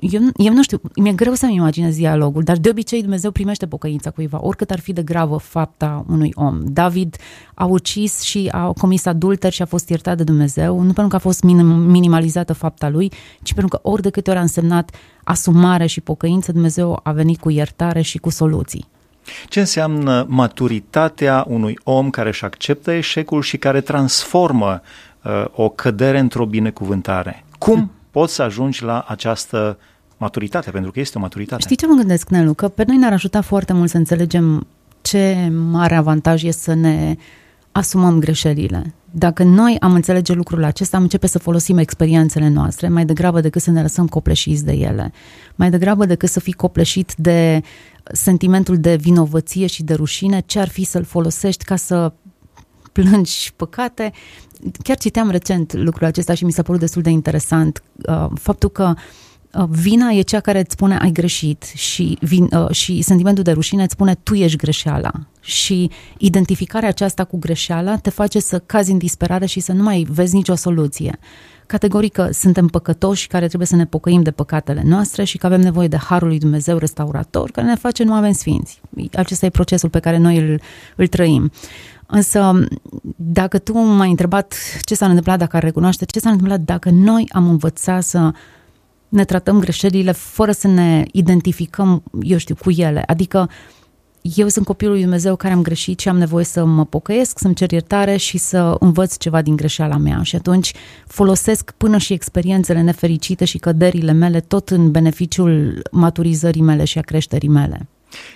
Eu, 0.00 0.20
eu 0.36 0.52
nu 0.52 0.62
știu, 0.62 0.80
mi-e 0.96 1.12
greu 1.12 1.34
să-mi 1.34 1.54
imaginez 1.54 1.96
dialogul, 1.96 2.42
dar 2.42 2.56
de 2.56 2.68
obicei 2.68 3.00
Dumnezeu 3.00 3.30
primește 3.30 3.66
pocăința 3.66 4.10
cuiva, 4.10 4.38
oricât 4.42 4.70
ar 4.70 4.80
fi 4.80 4.92
de 4.92 5.02
gravă 5.02 5.36
fapta 5.36 6.04
unui 6.08 6.32
om. 6.34 6.60
David 6.64 7.16
a 7.54 7.64
ucis 7.64 8.20
și 8.20 8.48
a 8.52 8.72
comis 8.72 9.06
adulter 9.06 9.52
și 9.52 9.62
a 9.62 9.66
fost 9.66 9.88
iertat 9.88 10.16
de 10.16 10.24
Dumnezeu, 10.24 10.76
nu 10.76 10.92
pentru 10.92 11.08
că 11.08 11.16
a 11.16 11.18
fost 11.18 11.42
minim, 11.42 11.66
minimalizată 11.66 12.52
fapta 12.52 12.88
lui, 12.88 13.12
ci 13.42 13.54
pentru 13.54 13.78
că 13.78 13.88
ori 13.88 14.02
de 14.02 14.10
câte 14.10 14.30
ori 14.30 14.38
a 14.38 14.42
însemnat 14.42 14.90
asumare 15.24 15.86
și 15.86 16.00
pocăință, 16.00 16.52
Dumnezeu 16.52 17.00
a 17.02 17.12
venit 17.12 17.40
cu 17.40 17.50
iertare 17.50 18.00
și 18.00 18.18
cu 18.18 18.30
soluții. 18.30 18.86
Ce 19.48 19.60
înseamnă 19.60 20.26
maturitatea 20.28 21.44
unui 21.48 21.78
om 21.82 22.10
care 22.10 22.28
își 22.28 22.44
acceptă 22.44 22.92
eșecul 22.92 23.42
și 23.42 23.56
care 23.56 23.80
transformă 23.80 24.80
uh, 25.22 25.44
o 25.52 25.68
cădere 25.68 26.18
într-o 26.18 26.46
binecuvântare? 26.46 27.44
Cum 27.58 27.74
hmm. 27.74 27.90
poți 28.10 28.34
să 28.34 28.42
ajungi 28.42 28.82
la 28.82 29.04
această 29.08 29.78
maturitate? 30.16 30.70
Pentru 30.70 30.90
că 30.90 31.00
este 31.00 31.18
o 31.18 31.20
maturitate. 31.20 31.62
Știi 31.62 31.76
ce 31.76 31.86
mă 31.86 31.94
gândesc, 31.94 32.28
Nelu? 32.28 32.54
Că 32.54 32.68
pe 32.68 32.84
noi 32.86 32.96
ne-ar 32.96 33.12
ajuta 33.12 33.40
foarte 33.40 33.72
mult 33.72 33.90
să 33.90 33.96
înțelegem 33.96 34.66
ce 35.02 35.52
mare 35.70 35.94
avantaj 35.94 36.42
e 36.42 36.50
să 36.50 36.74
ne 36.74 37.16
asumăm 37.76 38.18
greșelile. 38.18 38.94
Dacă 39.10 39.42
noi 39.42 39.76
am 39.80 39.92
înțelege 39.92 40.32
lucrul 40.32 40.64
acesta, 40.64 40.96
am 40.96 41.02
începe 41.02 41.26
să 41.26 41.38
folosim 41.38 41.78
experiențele 41.78 42.48
noastre 42.48 42.88
mai 42.88 43.04
degrabă 43.04 43.40
decât 43.40 43.62
să 43.62 43.70
ne 43.70 43.82
lăsăm 43.82 44.06
copleșiți 44.06 44.64
de 44.64 44.72
ele. 44.72 45.12
Mai 45.54 45.70
degrabă 45.70 46.06
decât 46.06 46.28
să 46.28 46.40
fii 46.40 46.52
copleșit 46.52 47.14
de 47.16 47.62
sentimentul 48.12 48.78
de 48.78 48.96
vinovăție 48.96 49.66
și 49.66 49.82
de 49.82 49.94
rușine, 49.94 50.42
ce 50.46 50.60
ar 50.60 50.68
fi 50.68 50.84
să-l 50.84 51.04
folosești 51.04 51.64
ca 51.64 51.76
să 51.76 52.12
plângi 52.92 53.52
păcate. 53.56 54.12
Chiar 54.82 54.96
citeam 54.96 55.30
recent 55.30 55.72
lucrul 55.72 56.06
acesta 56.06 56.34
și 56.34 56.44
mi 56.44 56.52
s-a 56.52 56.62
părut 56.62 56.80
destul 56.80 57.02
de 57.02 57.10
interesant. 57.10 57.82
Uh, 58.08 58.26
faptul 58.34 58.70
că 58.70 58.92
uh, 58.94 59.00
vina 59.64 60.10
e 60.10 60.20
cea 60.20 60.40
care 60.40 60.58
îți 60.58 60.72
spune 60.72 60.96
ai 60.96 61.10
greșit 61.10 61.62
și, 61.74 62.18
vin, 62.20 62.48
uh, 62.52 62.70
și 62.70 63.02
sentimentul 63.02 63.42
de 63.42 63.52
rușine 63.52 63.82
îți 63.82 63.92
spune 63.92 64.14
tu 64.22 64.34
ești 64.34 64.56
greșeala. 64.56 65.12
Și 65.40 65.90
identificarea 66.18 66.88
aceasta 66.88 67.24
cu 67.24 67.38
greșeala 67.38 67.96
te 67.96 68.10
face 68.10 68.40
să 68.40 68.58
cazi 68.58 68.90
în 68.90 68.98
disperare 68.98 69.46
și 69.46 69.60
să 69.60 69.72
nu 69.72 69.82
mai 69.82 70.06
vezi 70.10 70.34
nicio 70.34 70.54
soluție 70.54 71.18
categoric 71.66 72.12
că 72.12 72.28
suntem 72.32 72.66
păcătoși 72.66 73.26
care 73.26 73.46
trebuie 73.46 73.66
să 73.66 73.76
ne 73.76 73.86
pocăim 73.86 74.22
de 74.22 74.30
păcatele 74.30 74.82
noastre 74.84 75.24
și 75.24 75.38
că 75.38 75.46
avem 75.46 75.60
nevoie 75.60 75.88
de 75.88 75.96
Harul 75.96 76.28
lui 76.28 76.38
Dumnezeu 76.38 76.78
restaurator 76.78 77.50
care 77.50 77.66
ne 77.66 77.74
face 77.74 78.04
nu 78.04 78.12
avem 78.12 78.32
sfinți. 78.32 78.80
Acesta 79.12 79.46
e 79.46 79.50
procesul 79.50 79.88
pe 79.88 80.00
care 80.00 80.16
noi 80.16 80.36
îl, 80.36 80.60
îl 80.96 81.06
trăim. 81.06 81.50
Însă, 82.06 82.66
dacă 83.16 83.58
tu 83.58 83.78
m-ai 83.78 84.10
întrebat 84.10 84.54
ce 84.84 84.94
s-a 84.94 85.06
întâmplat 85.06 85.38
dacă 85.38 85.56
ar 85.56 85.62
recunoaște, 85.62 86.04
ce 86.04 86.18
s-a 86.18 86.30
întâmplat 86.30 86.60
dacă 86.60 86.90
noi 86.90 87.28
am 87.32 87.48
învățat 87.48 88.02
să 88.02 88.32
ne 89.08 89.24
tratăm 89.24 89.60
greșelile 89.60 90.12
fără 90.12 90.52
să 90.52 90.66
ne 90.66 91.04
identificăm, 91.12 92.02
eu 92.22 92.38
știu, 92.38 92.54
cu 92.54 92.70
ele. 92.70 93.02
Adică 93.06 93.48
eu 94.34 94.48
sunt 94.48 94.66
copilul 94.66 94.92
lui 94.92 95.02
Dumnezeu 95.02 95.36
care 95.36 95.54
am 95.54 95.62
greșit 95.62 96.00
și 96.00 96.08
am 96.08 96.18
nevoie 96.18 96.44
să 96.44 96.64
mă 96.64 96.84
pocăiesc, 96.84 97.38
să-mi 97.38 97.54
cer 97.54 97.72
iertare 97.72 98.16
și 98.16 98.38
să 98.38 98.76
învăț 98.78 99.16
ceva 99.16 99.42
din 99.42 99.56
greșeala 99.56 99.96
mea. 99.96 100.22
Și 100.22 100.36
atunci 100.36 100.72
folosesc 101.06 101.70
până 101.76 101.98
și 101.98 102.12
experiențele 102.12 102.80
nefericite 102.80 103.44
și 103.44 103.58
căderile 103.58 104.12
mele 104.12 104.40
tot 104.40 104.68
în 104.68 104.90
beneficiul 104.90 105.82
maturizării 105.90 106.62
mele 106.62 106.84
și 106.84 106.98
a 106.98 107.00
creșterii 107.00 107.48
mele. 107.48 107.86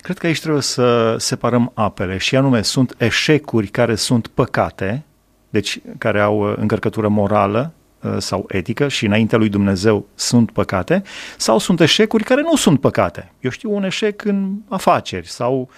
Cred 0.00 0.18
că 0.18 0.26
aici 0.26 0.40
trebuie 0.40 0.62
să 0.62 1.16
separăm 1.18 1.70
apele 1.74 2.16
și 2.16 2.36
anume 2.36 2.62
sunt 2.62 2.94
eșecuri 2.98 3.66
care 3.66 3.94
sunt 3.94 4.26
păcate 4.26 5.04
deci 5.50 5.80
care 5.98 6.20
au 6.20 6.50
uh, 6.50 6.54
încărcătură 6.56 7.08
morală 7.08 7.72
uh, 7.74 7.79
sau 8.18 8.44
etică 8.48 8.88
și 8.88 9.06
înaintea 9.06 9.38
lui 9.38 9.48
Dumnezeu 9.48 10.06
sunt 10.14 10.50
păcate, 10.50 11.02
sau 11.36 11.58
sunt 11.58 11.80
eșecuri 11.80 12.24
care 12.24 12.40
nu 12.40 12.56
sunt 12.56 12.80
păcate. 12.80 13.32
Eu 13.40 13.50
știu 13.50 13.74
un 13.74 13.84
eșec 13.84 14.24
în 14.24 14.52
afaceri 14.68 15.28
sau 15.28 15.70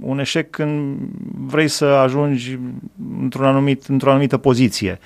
un 0.00 0.18
eșec 0.18 0.50
când 0.50 0.98
vrei 1.46 1.68
să 1.68 1.84
ajungi 1.84 2.58
într-un 3.20 3.44
anumit, 3.44 3.86
într-o 3.86 4.10
anumită 4.10 4.36
poziție. 4.36 4.98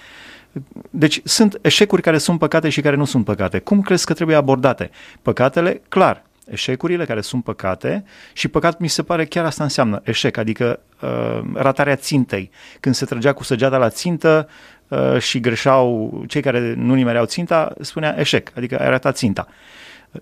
Deci 0.90 1.20
sunt 1.24 1.58
eșecuri 1.60 2.02
care 2.02 2.18
sunt 2.18 2.38
păcate 2.38 2.68
și 2.68 2.80
care 2.80 2.96
nu 2.96 3.04
sunt 3.04 3.24
păcate. 3.24 3.58
Cum 3.58 3.80
crezi 3.80 4.06
că 4.06 4.12
trebuie 4.12 4.36
abordate? 4.36 4.90
Păcatele, 5.22 5.80
clar, 5.88 6.24
eșecurile 6.46 7.04
care 7.04 7.20
sunt 7.20 7.44
păcate 7.44 8.04
și 8.32 8.48
păcat 8.48 8.78
mi 8.78 8.88
se 8.88 9.02
pare 9.02 9.24
chiar 9.24 9.44
asta 9.44 9.62
înseamnă 9.62 10.00
eșec, 10.04 10.36
adică 10.36 10.80
uh, 11.02 11.42
ratarea 11.54 11.96
țintei. 11.96 12.50
Când 12.80 12.94
se 12.94 13.04
trăgea 13.04 13.32
cu 13.32 13.42
săgeata 13.42 13.76
la 13.76 13.88
țintă 13.88 14.48
uh, 14.88 15.18
și 15.18 15.40
greșeau 15.40 16.12
cei 16.28 16.42
care 16.42 16.74
nu 16.76 16.94
nimereau 16.94 17.24
ținta, 17.24 17.74
spunea 17.80 18.14
eșec, 18.18 18.52
adică 18.56 18.78
ai 18.78 18.88
ratat 18.88 19.16
ținta. 19.16 19.48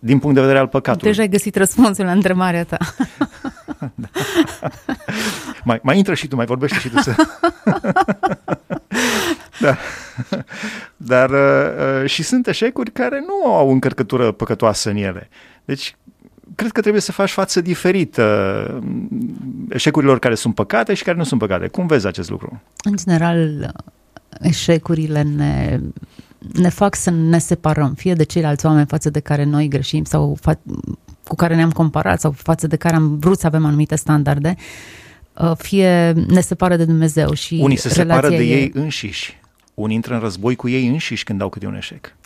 Din 0.01 0.19
punct 0.19 0.35
de 0.35 0.41
vedere 0.41 0.59
al 0.59 0.69
păcatului. 0.69 1.09
Deja 1.09 1.23
ai 1.23 1.29
găsit 1.29 1.57
răspunsul 1.57 2.05
la 2.05 2.13
întrebarea 2.13 2.65
ta. 2.65 2.77
da. 3.95 4.09
mai, 5.65 5.79
mai 5.83 5.97
intră 5.97 6.15
și 6.15 6.29
tu, 6.29 6.37
mai 6.37 6.47
vorbește 6.47 6.79
și 6.79 6.89
tu. 6.89 6.99
Să... 7.01 7.15
da. 9.61 9.77
Dar 11.13 11.31
uh, 11.31 12.09
și 12.09 12.23
sunt 12.23 12.47
eșecuri 12.47 12.91
care 12.91 13.25
nu 13.27 13.53
au 13.53 13.71
încărcătură 13.71 14.33
păcătoasă 14.33 14.91
în 14.91 14.97
ele. 14.97 15.29
Deci 15.65 15.97
cred 16.55 16.73
că 16.73 16.81
trebuie 16.81 17.03
să 17.03 17.13
faci 17.13 17.31
față 17.31 17.61
diferit 17.61 18.17
uh, 18.17 18.79
eșecurilor 19.69 20.19
care 20.19 20.35
sunt 20.35 20.55
păcate 20.55 20.95
și 20.95 21.03
care 21.03 21.17
nu 21.17 21.25
sunt 21.25 21.41
păcate. 21.41 21.67
Cum 21.67 21.87
vezi 21.87 22.07
acest 22.07 22.31
lucru? 22.31 22.63
În 22.85 22.97
general, 22.97 23.73
eșecurile 24.41 25.23
ne, 25.23 25.81
ne 26.53 26.69
fac 26.69 26.95
să 26.95 27.11
ne 27.11 27.39
separăm, 27.39 27.95
fie 27.95 28.15
de 28.15 28.23
ceilalți 28.23 28.67
oameni 28.67 28.87
față 28.87 29.11
de 29.11 29.21
care 29.21 29.45
noi 29.45 29.69
greșim 29.69 30.05
sau 30.05 30.39
fa- 30.41 30.61
cu 31.25 31.35
care 31.35 31.55
ne-am 31.55 31.71
comparat 31.71 32.21
sau 32.21 32.31
față 32.31 32.67
de 32.67 32.77
care 32.77 32.95
am 32.95 33.19
vrut 33.19 33.39
să 33.39 33.47
avem 33.47 33.65
anumite 33.65 33.97
standarde, 33.97 34.55
uh, 35.33 35.53
fie 35.57 36.13
ne 36.13 36.41
separă 36.41 36.77
de 36.77 36.85
Dumnezeu 36.85 37.33
și 37.33 37.59
Unii 37.63 37.77
se 37.77 37.89
separă 37.89 38.29
de 38.29 38.35
ei, 38.35 38.51
ei 38.51 38.71
înșiși. 38.75 39.40
Unii 39.81 39.95
intră 39.95 40.15
în 40.15 40.21
război 40.21 40.57
cu 40.57 40.69
ei 40.69 40.89
înșiși 40.89 41.25
când 41.25 41.41
au 41.41 41.49
câte 41.49 41.67
un 41.67 41.75
eșec. 41.75 42.17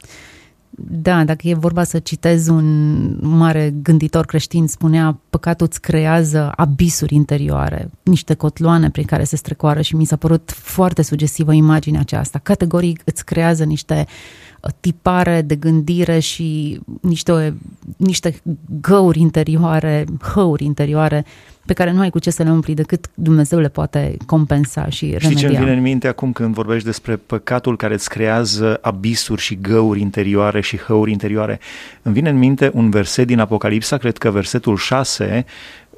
Da, 0.77 1.25
dacă 1.25 1.49
e 1.49 1.55
vorba 1.55 1.85
să 1.85 1.99
citez 1.99 2.49
un 2.49 3.19
mare 3.21 3.75
gânditor 3.83 4.25
creștin, 4.27 4.67
spunea 4.67 5.19
păcatul 5.31 5.67
îți 5.71 5.81
creează 5.81 6.53
abisuri 6.57 7.15
interioare, 7.15 7.91
niște 8.03 8.35
cotloane 8.35 8.91
prin 8.91 9.05
care 9.05 9.25
se 9.25 9.37
strecoară 9.37 9.81
și 9.81 9.97
mi 9.97 10.05
s-a 10.05 10.17
părut 10.17 10.51
foarte 10.51 11.03
sugestivă 11.03 11.53
imaginea 11.53 12.01
aceasta. 12.01 12.39
Categoric 12.39 13.03
îți 13.05 13.25
creează 13.25 13.65
niște 13.65 14.07
uh, 14.07 14.54
tipare 14.81 15.43
de 15.43 15.55
gândire 15.55 16.19
și 16.19 16.81
niște, 17.01 17.55
niște 17.97 18.41
găuri 18.81 19.21
interioare, 19.21 20.05
hăuri 20.35 20.65
interioare 20.65 21.25
pe 21.67 21.73
care 21.73 21.93
nu 21.93 22.01
ai 22.01 22.11
cu 22.11 22.19
ce 22.19 22.31
să 22.31 22.43
le 22.43 22.51
umpli 22.51 22.75
decât 22.75 23.11
Dumnezeu 23.15 23.59
le 23.59 23.69
poate 23.69 24.17
compensa 24.27 24.89
și 24.89 25.05
remedia. 25.05 25.29
Știi 25.29 25.41
ce 25.41 25.47
îmi 25.47 25.57
vine 25.57 25.73
în 25.73 25.83
minte 25.83 26.09
acum 26.09 26.33
când 26.33 26.55
vorbești 26.55 26.85
despre 26.85 27.17
păcatul 27.17 27.77
care 27.77 27.95
îți 27.95 28.09
creează 28.09 28.79
abisuri 28.83 29.41
și 29.41 29.59
găuri 29.61 30.01
interioare 30.01 30.61
și 30.61 30.77
hăuri 30.77 31.11
interioare? 31.11 31.61
Îmi 32.03 32.15
vine 32.15 32.29
în 32.29 32.39
minte 32.39 32.71
un 32.75 32.91
verset 32.91 33.27
din 33.27 33.39
Apocalipsa, 33.39 33.97
cred 33.97 34.19
că 34.19 34.31
versetul 34.31 34.77
6, 34.77 35.45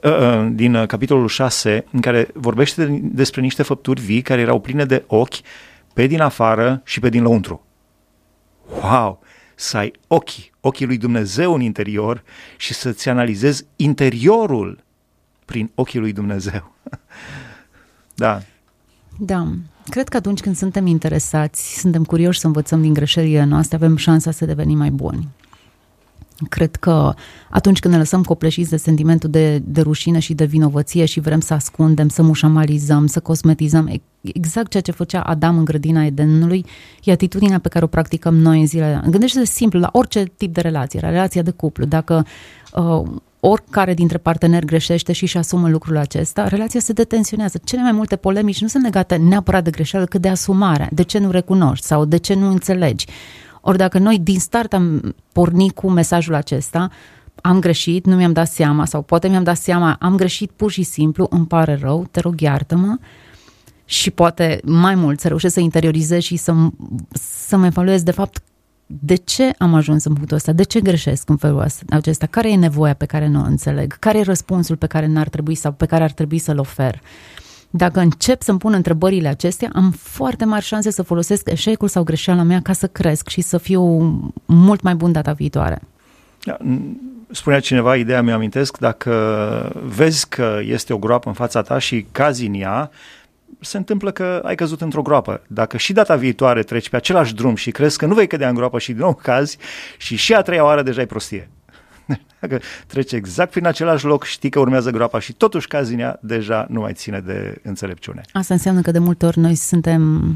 ă, 0.04 0.08
ă, 0.08 0.48
din 0.52 0.84
capitolul 0.86 1.28
6, 1.28 1.84
în 1.90 2.00
care 2.00 2.28
vorbește 2.34 3.00
despre 3.02 3.40
niște 3.40 3.62
făpturi 3.62 4.00
vii 4.00 4.22
care 4.22 4.40
erau 4.40 4.60
pline 4.60 4.84
de 4.84 5.04
ochi 5.06 5.36
pe 5.94 6.06
din 6.06 6.20
afară 6.20 6.80
și 6.84 7.00
pe 7.00 7.08
din 7.08 7.22
lăuntru. 7.22 7.65
Wow! 8.82 9.20
Să 9.54 9.76
ai 9.76 9.92
ochii, 10.06 10.52
ochii 10.60 10.86
lui 10.86 10.96
Dumnezeu 10.96 11.54
în 11.54 11.60
interior 11.60 12.22
și 12.56 12.74
să-ți 12.74 13.08
analizezi 13.08 13.64
interiorul 13.76 14.84
prin 15.44 15.70
ochii 15.74 15.98
lui 15.98 16.12
Dumnezeu. 16.12 16.74
da. 18.14 18.42
Da. 19.18 19.48
Cred 19.88 20.08
că 20.08 20.16
atunci 20.16 20.40
când 20.40 20.56
suntem 20.56 20.86
interesați, 20.86 21.78
suntem 21.78 22.04
curioși 22.04 22.40
să 22.40 22.46
învățăm 22.46 22.80
din 22.80 22.92
greșelile 22.92 23.44
noastre, 23.44 23.76
avem 23.76 23.96
șansa 23.96 24.30
să 24.30 24.44
devenim 24.44 24.78
mai 24.78 24.90
buni. 24.90 25.28
Cred 26.48 26.76
că 26.76 27.14
atunci 27.50 27.78
când 27.78 27.94
ne 27.94 28.00
lăsăm 28.00 28.22
copleșiți 28.22 28.70
de 28.70 28.76
sentimentul 28.76 29.30
de, 29.30 29.58
de 29.58 29.80
rușine 29.80 30.18
și 30.18 30.34
de 30.34 30.44
vinovăție 30.44 31.04
și 31.04 31.20
vrem 31.20 31.40
să 31.40 31.54
ascundem, 31.54 32.08
să 32.08 32.22
mușamalizăm, 32.22 33.06
să 33.06 33.20
cosmetizăm, 33.20 34.00
exact 34.20 34.70
ceea 34.70 34.82
ce 34.82 34.92
făcea 34.92 35.20
Adam 35.20 35.58
în 35.58 35.64
grădina 35.64 36.04
Edenului, 36.04 36.64
e 37.04 37.12
atitudinea 37.12 37.58
pe 37.58 37.68
care 37.68 37.84
o 37.84 37.88
practicăm 37.88 38.36
noi 38.36 38.60
în 38.60 38.66
zilele. 38.66 39.02
Gândește-te 39.10 39.44
simplu 39.44 39.78
la 39.78 39.88
orice 39.92 40.24
tip 40.36 40.54
de 40.54 40.60
relație, 40.60 41.00
relația 41.00 41.42
de 41.42 41.50
cuplu. 41.50 41.84
Dacă 41.84 42.26
uh, 42.74 43.02
oricare 43.40 43.94
dintre 43.94 44.18
parteneri 44.18 44.66
greșește 44.66 45.12
și 45.12 45.22
își 45.22 45.38
asumă 45.38 45.68
lucrul 45.68 45.96
acesta, 45.96 46.48
relația 46.48 46.80
se 46.80 46.92
detensionează. 46.92 47.60
Cele 47.64 47.82
mai 47.82 47.92
multe 47.92 48.16
polemici 48.16 48.60
nu 48.60 48.68
sunt 48.68 48.82
legate 48.82 49.16
neapărat 49.16 49.64
de 49.64 49.70
greșeală, 49.70 50.04
cât 50.04 50.20
de 50.20 50.28
asumare. 50.28 50.88
De 50.92 51.02
ce 51.02 51.18
nu 51.18 51.30
recunoști 51.30 51.86
sau 51.86 52.04
de 52.04 52.16
ce 52.16 52.34
nu 52.34 52.48
înțelegi? 52.48 53.06
Ori 53.68 53.76
dacă 53.76 53.98
noi 53.98 54.18
din 54.18 54.38
start 54.38 54.72
am 54.72 55.14
pornit 55.32 55.74
cu 55.74 55.90
mesajul 55.90 56.34
acesta, 56.34 56.90
am 57.42 57.60
greșit, 57.60 58.06
nu 58.06 58.16
mi-am 58.16 58.32
dat 58.32 58.48
seama 58.48 58.84
sau 58.84 59.02
poate 59.02 59.28
mi-am 59.28 59.42
dat 59.42 59.56
seama, 59.56 59.96
am 60.00 60.16
greșit 60.16 60.50
pur 60.50 60.70
și 60.70 60.82
simplu, 60.82 61.26
îmi 61.30 61.46
pare 61.46 61.78
rău, 61.80 62.06
te 62.10 62.20
rog 62.20 62.40
iartă-mă 62.40 62.98
și 63.84 64.10
poate 64.10 64.60
mai 64.64 64.94
mult 64.94 65.20
să 65.20 65.28
reușesc 65.28 65.54
să 65.54 65.60
interiorizez 65.60 66.22
și 66.22 66.36
să, 66.36 66.54
să 67.46 67.56
mă 67.56 67.66
evaluez 67.66 68.02
de 68.02 68.10
fapt 68.10 68.42
de 68.86 69.14
ce 69.14 69.50
am 69.58 69.74
ajuns 69.74 70.04
în 70.04 70.12
punctul 70.12 70.36
ăsta, 70.36 70.52
de 70.52 70.62
ce 70.62 70.80
greșesc 70.80 71.28
în 71.28 71.36
felul 71.36 71.66
acesta, 71.88 72.26
care 72.26 72.50
e 72.50 72.56
nevoia 72.56 72.94
pe 72.94 73.06
care 73.06 73.26
nu 73.26 73.40
o 73.40 73.44
înțeleg, 73.44 73.98
care 73.98 74.18
e 74.18 74.22
răspunsul 74.22 74.76
pe 74.76 74.86
care 74.86 75.06
n-ar 75.06 75.28
trebui 75.28 75.54
sau 75.54 75.72
pe 75.72 75.86
care 75.86 76.04
ar 76.04 76.12
trebui 76.12 76.38
să-l 76.38 76.58
ofer. 76.58 77.00
Dacă 77.76 78.00
încep 78.00 78.42
să-mi 78.42 78.58
pun 78.58 78.72
întrebările 78.72 79.28
acestea, 79.28 79.70
am 79.72 79.90
foarte 79.90 80.44
mari 80.44 80.64
șanse 80.64 80.90
să 80.90 81.02
folosesc 81.02 81.48
eșecul 81.50 81.88
sau 81.88 82.02
greșeala 82.02 82.42
mea 82.42 82.60
ca 82.62 82.72
să 82.72 82.86
cresc 82.86 83.28
și 83.28 83.40
să 83.40 83.58
fiu 83.58 83.82
mult 84.46 84.80
mai 84.80 84.94
bun 84.94 85.12
data 85.12 85.32
viitoare. 85.32 85.80
Da, 86.44 86.56
spunea 87.30 87.60
cineva, 87.60 87.96
ideea 87.96 88.22
mi 88.22 88.32
amintesc, 88.32 88.78
dacă 88.78 89.12
vezi 89.84 90.28
că 90.28 90.60
este 90.64 90.92
o 90.92 90.98
groapă 90.98 91.28
în 91.28 91.34
fața 91.34 91.62
ta 91.62 91.78
și 91.78 92.06
cazi 92.12 92.46
în 92.46 92.54
ea, 92.54 92.90
se 93.60 93.76
întâmplă 93.76 94.10
că 94.10 94.40
ai 94.44 94.54
căzut 94.54 94.80
într-o 94.80 95.02
groapă. 95.02 95.42
Dacă 95.46 95.76
și 95.76 95.92
data 95.92 96.16
viitoare 96.16 96.62
treci 96.62 96.88
pe 96.88 96.96
același 96.96 97.34
drum 97.34 97.54
și 97.54 97.70
crezi 97.70 97.98
că 97.98 98.06
nu 98.06 98.14
vei 98.14 98.26
cădea 98.26 98.48
în 98.48 98.54
groapă 98.54 98.78
și 98.78 98.92
din 98.92 99.00
nou 99.00 99.14
cazi 99.14 99.58
și 99.98 100.16
și 100.16 100.34
a 100.34 100.42
treia 100.42 100.64
oară 100.64 100.82
deja 100.82 101.00
ai 101.00 101.06
prostie. 101.06 101.50
Dacă 102.40 102.60
treci 102.86 103.12
exact 103.12 103.50
prin 103.50 103.66
același 103.66 104.04
loc, 104.04 104.24
știi 104.24 104.50
că 104.50 104.58
urmează 104.58 104.90
groapa 104.90 105.18
și 105.18 105.32
totuși 105.32 105.68
cazi 105.68 105.92
în 105.92 105.98
ea, 105.98 106.18
deja 106.22 106.66
nu 106.68 106.80
mai 106.80 106.92
ține 106.92 107.20
de 107.20 107.60
înțelepciune. 107.62 108.20
Asta 108.32 108.54
înseamnă 108.54 108.80
că 108.80 108.90
de 108.90 108.98
multe 108.98 109.26
ori 109.26 109.38
noi 109.38 109.54
suntem 109.54 110.30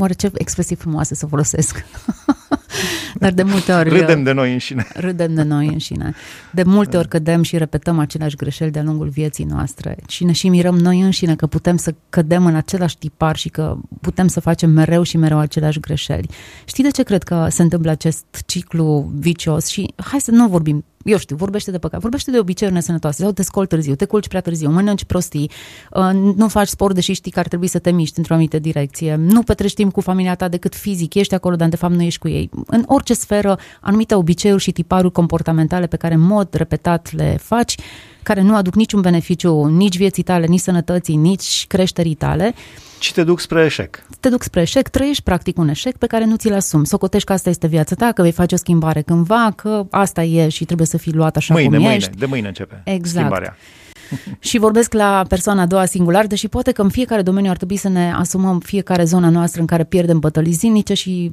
Oare 0.00 0.12
ce 0.12 0.30
expresii 0.34 0.76
frumoase 0.76 1.14
să 1.14 1.26
folosesc? 1.26 1.84
Dar 3.20 3.32
de 3.32 3.42
multe 3.42 3.72
ori... 3.72 3.88
Râdem 3.88 4.22
de 4.22 4.32
noi 4.32 4.52
înșine. 4.52 4.86
Râdem 4.94 5.34
de 5.34 5.42
noi 5.42 5.66
înșine. 5.66 6.14
De 6.50 6.62
multe 6.62 6.96
ori 6.96 7.08
cădem 7.08 7.42
și 7.42 7.58
repetăm 7.58 7.98
aceleași 7.98 8.36
greșeli 8.36 8.70
de-a 8.70 8.82
lungul 8.82 9.08
vieții 9.08 9.44
noastre 9.44 9.96
și 10.08 10.24
ne 10.24 10.32
și 10.32 10.48
mirăm 10.48 10.78
noi 10.78 11.00
înșine 11.00 11.36
că 11.36 11.46
putem 11.46 11.76
să 11.76 11.94
cădem 12.08 12.46
în 12.46 12.54
același 12.54 12.98
tipar 12.98 13.36
și 13.36 13.48
că 13.48 13.76
putem 14.00 14.26
să 14.28 14.40
facem 14.40 14.70
mereu 14.70 15.02
și 15.02 15.16
mereu 15.16 15.38
aceleași 15.38 15.80
greșeli. 15.80 16.28
Știi 16.64 16.84
de 16.84 16.90
ce 16.90 17.02
cred 17.02 17.22
că 17.22 17.46
se 17.50 17.62
întâmplă 17.62 17.90
acest 17.90 18.24
ciclu 18.46 19.10
vicios? 19.14 19.66
Și 19.66 19.92
hai 19.96 20.20
să 20.20 20.30
nu 20.30 20.48
vorbim 20.48 20.84
eu 21.06 21.18
știu, 21.18 21.36
vorbește 21.36 21.70
de 21.70 21.78
păcat, 21.78 22.00
vorbește 22.00 22.30
de 22.30 22.38
obiceiuri 22.38 22.76
nesănătoase, 22.76 23.22
sau 23.22 23.32
te 23.32 23.42
scoli 23.42 23.66
târziu, 23.66 23.94
te 23.94 24.04
culci 24.04 24.28
prea 24.28 24.40
târziu, 24.40 24.70
mănânci 24.70 25.04
prostii, 25.04 25.50
uh, 25.90 26.10
nu 26.36 26.48
faci 26.48 26.68
sport 26.68 26.94
deși 26.94 27.12
știi 27.12 27.30
că 27.30 27.38
ar 27.38 27.48
trebui 27.48 27.66
să 27.66 27.78
te 27.78 27.90
miști 27.90 28.18
într-o 28.18 28.34
anumită 28.34 28.58
direcție, 28.58 29.14
nu 29.14 29.42
petrești 29.42 29.76
timp 29.76 29.92
cu 29.92 30.00
familia 30.00 30.34
ta 30.34 30.48
decât 30.48 30.74
fizic, 30.74 31.14
ești 31.14 31.34
acolo, 31.34 31.56
dar 31.56 31.68
de 31.68 31.76
fapt 31.76 31.94
nu 31.94 32.02
ești 32.02 32.20
cu 32.20 32.28
ei. 32.28 32.35
În 32.66 32.82
orice 32.86 33.14
sferă, 33.14 33.58
anumite 33.80 34.14
obiceiuri 34.14 34.62
și 34.62 34.72
tiparuri 34.72 35.12
comportamentale 35.12 35.86
pe 35.86 35.96
care 35.96 36.14
în 36.14 36.20
mod 36.20 36.54
repetat 36.54 37.12
le 37.12 37.36
faci, 37.42 37.74
care 38.22 38.42
nu 38.42 38.54
aduc 38.56 38.74
niciun 38.74 39.00
beneficiu 39.00 39.64
nici 39.64 39.96
vieții 39.96 40.22
tale, 40.22 40.46
nici 40.46 40.60
sănătății, 40.60 41.16
nici 41.16 41.64
creșterii 41.68 42.14
tale, 42.14 42.54
și 42.98 43.12
te 43.12 43.24
duc 43.24 43.40
spre 43.40 43.64
eșec. 43.64 44.02
Te 44.20 44.28
duc 44.28 44.42
spre 44.42 44.60
eșec, 44.60 44.88
trăiești 44.88 45.22
practic 45.22 45.58
un 45.58 45.68
eșec 45.68 45.96
pe 45.96 46.06
care 46.06 46.24
nu 46.24 46.36
ți-l 46.36 46.54
asumi. 46.54 46.86
Socotești 46.86 47.26
că 47.26 47.32
asta 47.32 47.48
este 47.48 47.66
viața 47.66 47.94
ta, 47.94 48.12
că 48.12 48.22
vei 48.22 48.32
face 48.32 48.54
o 48.54 48.58
schimbare 48.58 49.02
cândva, 49.02 49.52
că 49.56 49.86
asta 49.90 50.22
e 50.22 50.48
și 50.48 50.64
trebuie 50.64 50.86
să 50.86 50.98
fii 50.98 51.12
luat 51.12 51.36
așa 51.36 51.54
mâine, 51.54 51.68
cum 51.68 51.78
mâine, 51.78 51.94
ești. 51.94 52.16
De 52.16 52.26
mâine 52.26 52.46
începe 52.46 52.80
exact. 52.84 53.16
schimbarea. 53.16 53.56
și 54.48 54.58
vorbesc 54.58 54.92
la 54.92 55.24
persoana 55.28 55.62
a 55.62 55.66
doua 55.66 55.84
singular, 55.84 56.26
deși 56.26 56.48
poate 56.48 56.72
că 56.72 56.82
în 56.82 56.88
fiecare 56.88 57.22
domeniu 57.22 57.50
ar 57.50 57.56
trebui 57.56 57.76
să 57.76 57.88
ne 57.88 58.12
asumăm 58.12 58.58
fiecare 58.60 59.04
zona 59.04 59.28
noastră 59.28 59.60
în 59.60 59.66
care 59.66 59.84
pierdem 59.84 60.18
bătălii 60.18 60.52
zilnice 60.52 60.94
și 60.94 61.32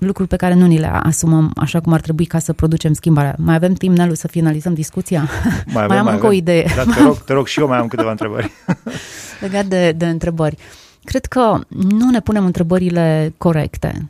lucruri 0.00 0.28
pe 0.28 0.36
care 0.36 0.54
nu 0.54 0.66
ni 0.66 0.78
le 0.78 0.86
asumăm 0.86 1.50
așa 1.56 1.80
cum 1.80 1.92
ar 1.92 2.00
trebui 2.00 2.24
ca 2.24 2.38
să 2.38 2.52
producem 2.52 2.92
schimbarea. 2.92 3.34
Mai 3.38 3.54
avem 3.54 3.72
timp, 3.72 3.96
Nelu, 3.96 4.14
să 4.14 4.28
finalizăm 4.28 4.74
discuția? 4.74 5.28
Mai, 5.66 5.84
avem, 5.84 5.88
mai 5.88 5.98
am 5.98 6.04
mai 6.04 6.14
încă 6.14 6.26
avem. 6.26 6.38
o 6.38 6.40
idee. 6.40 6.66
Dar 6.76 6.84
te 6.84 7.02
rog, 7.02 7.18
te 7.18 7.32
rog 7.32 7.46
și 7.46 7.60
eu 7.60 7.66
mai 7.66 7.78
am 7.78 7.88
câteva 7.88 8.10
întrebări. 8.10 8.50
Legat 9.40 9.64
de, 9.66 9.92
de 9.92 10.06
întrebări. 10.06 10.56
Cred 11.04 11.24
că 11.24 11.58
nu 11.70 12.10
ne 12.10 12.20
punem 12.20 12.44
întrebările 12.44 13.34
corecte. 13.38 14.08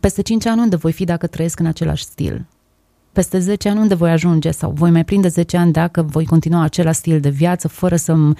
Peste 0.00 0.22
5 0.22 0.46
ani 0.46 0.60
unde 0.60 0.76
voi 0.76 0.92
fi 0.92 1.04
dacă 1.04 1.26
trăiesc 1.26 1.58
în 1.58 1.66
același 1.66 2.04
stil? 2.04 2.46
Peste 3.12 3.38
10 3.38 3.68
ani 3.68 3.78
unde 3.78 3.94
voi 3.94 4.10
ajunge? 4.10 4.50
Sau 4.50 4.70
voi 4.70 4.90
mai 4.90 5.04
prinde 5.04 5.28
10 5.28 5.56
ani 5.56 5.72
dacă 5.72 6.02
voi 6.02 6.24
continua 6.24 6.62
același 6.62 6.98
stil 6.98 7.20
de 7.20 7.28
viață 7.28 7.68
fără 7.68 7.96
să-mi 7.96 8.34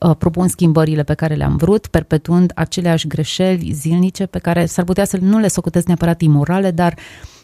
uh, 0.00 0.16
propun 0.18 0.48
schimbările 0.48 1.02
pe 1.02 1.14
care 1.14 1.34
le-am 1.34 1.56
vrut, 1.56 1.86
perpetuând 1.86 2.52
aceleași 2.54 3.06
greșeli 3.06 3.72
zilnice 3.72 4.26
pe 4.26 4.38
care 4.38 4.66
s-ar 4.66 4.84
putea 4.84 5.04
să 5.04 5.18
nu 5.20 5.38
le 5.38 5.48
socotesc 5.48 5.86
neapărat 5.86 6.20
imorale, 6.20 6.70
dar 6.70 6.96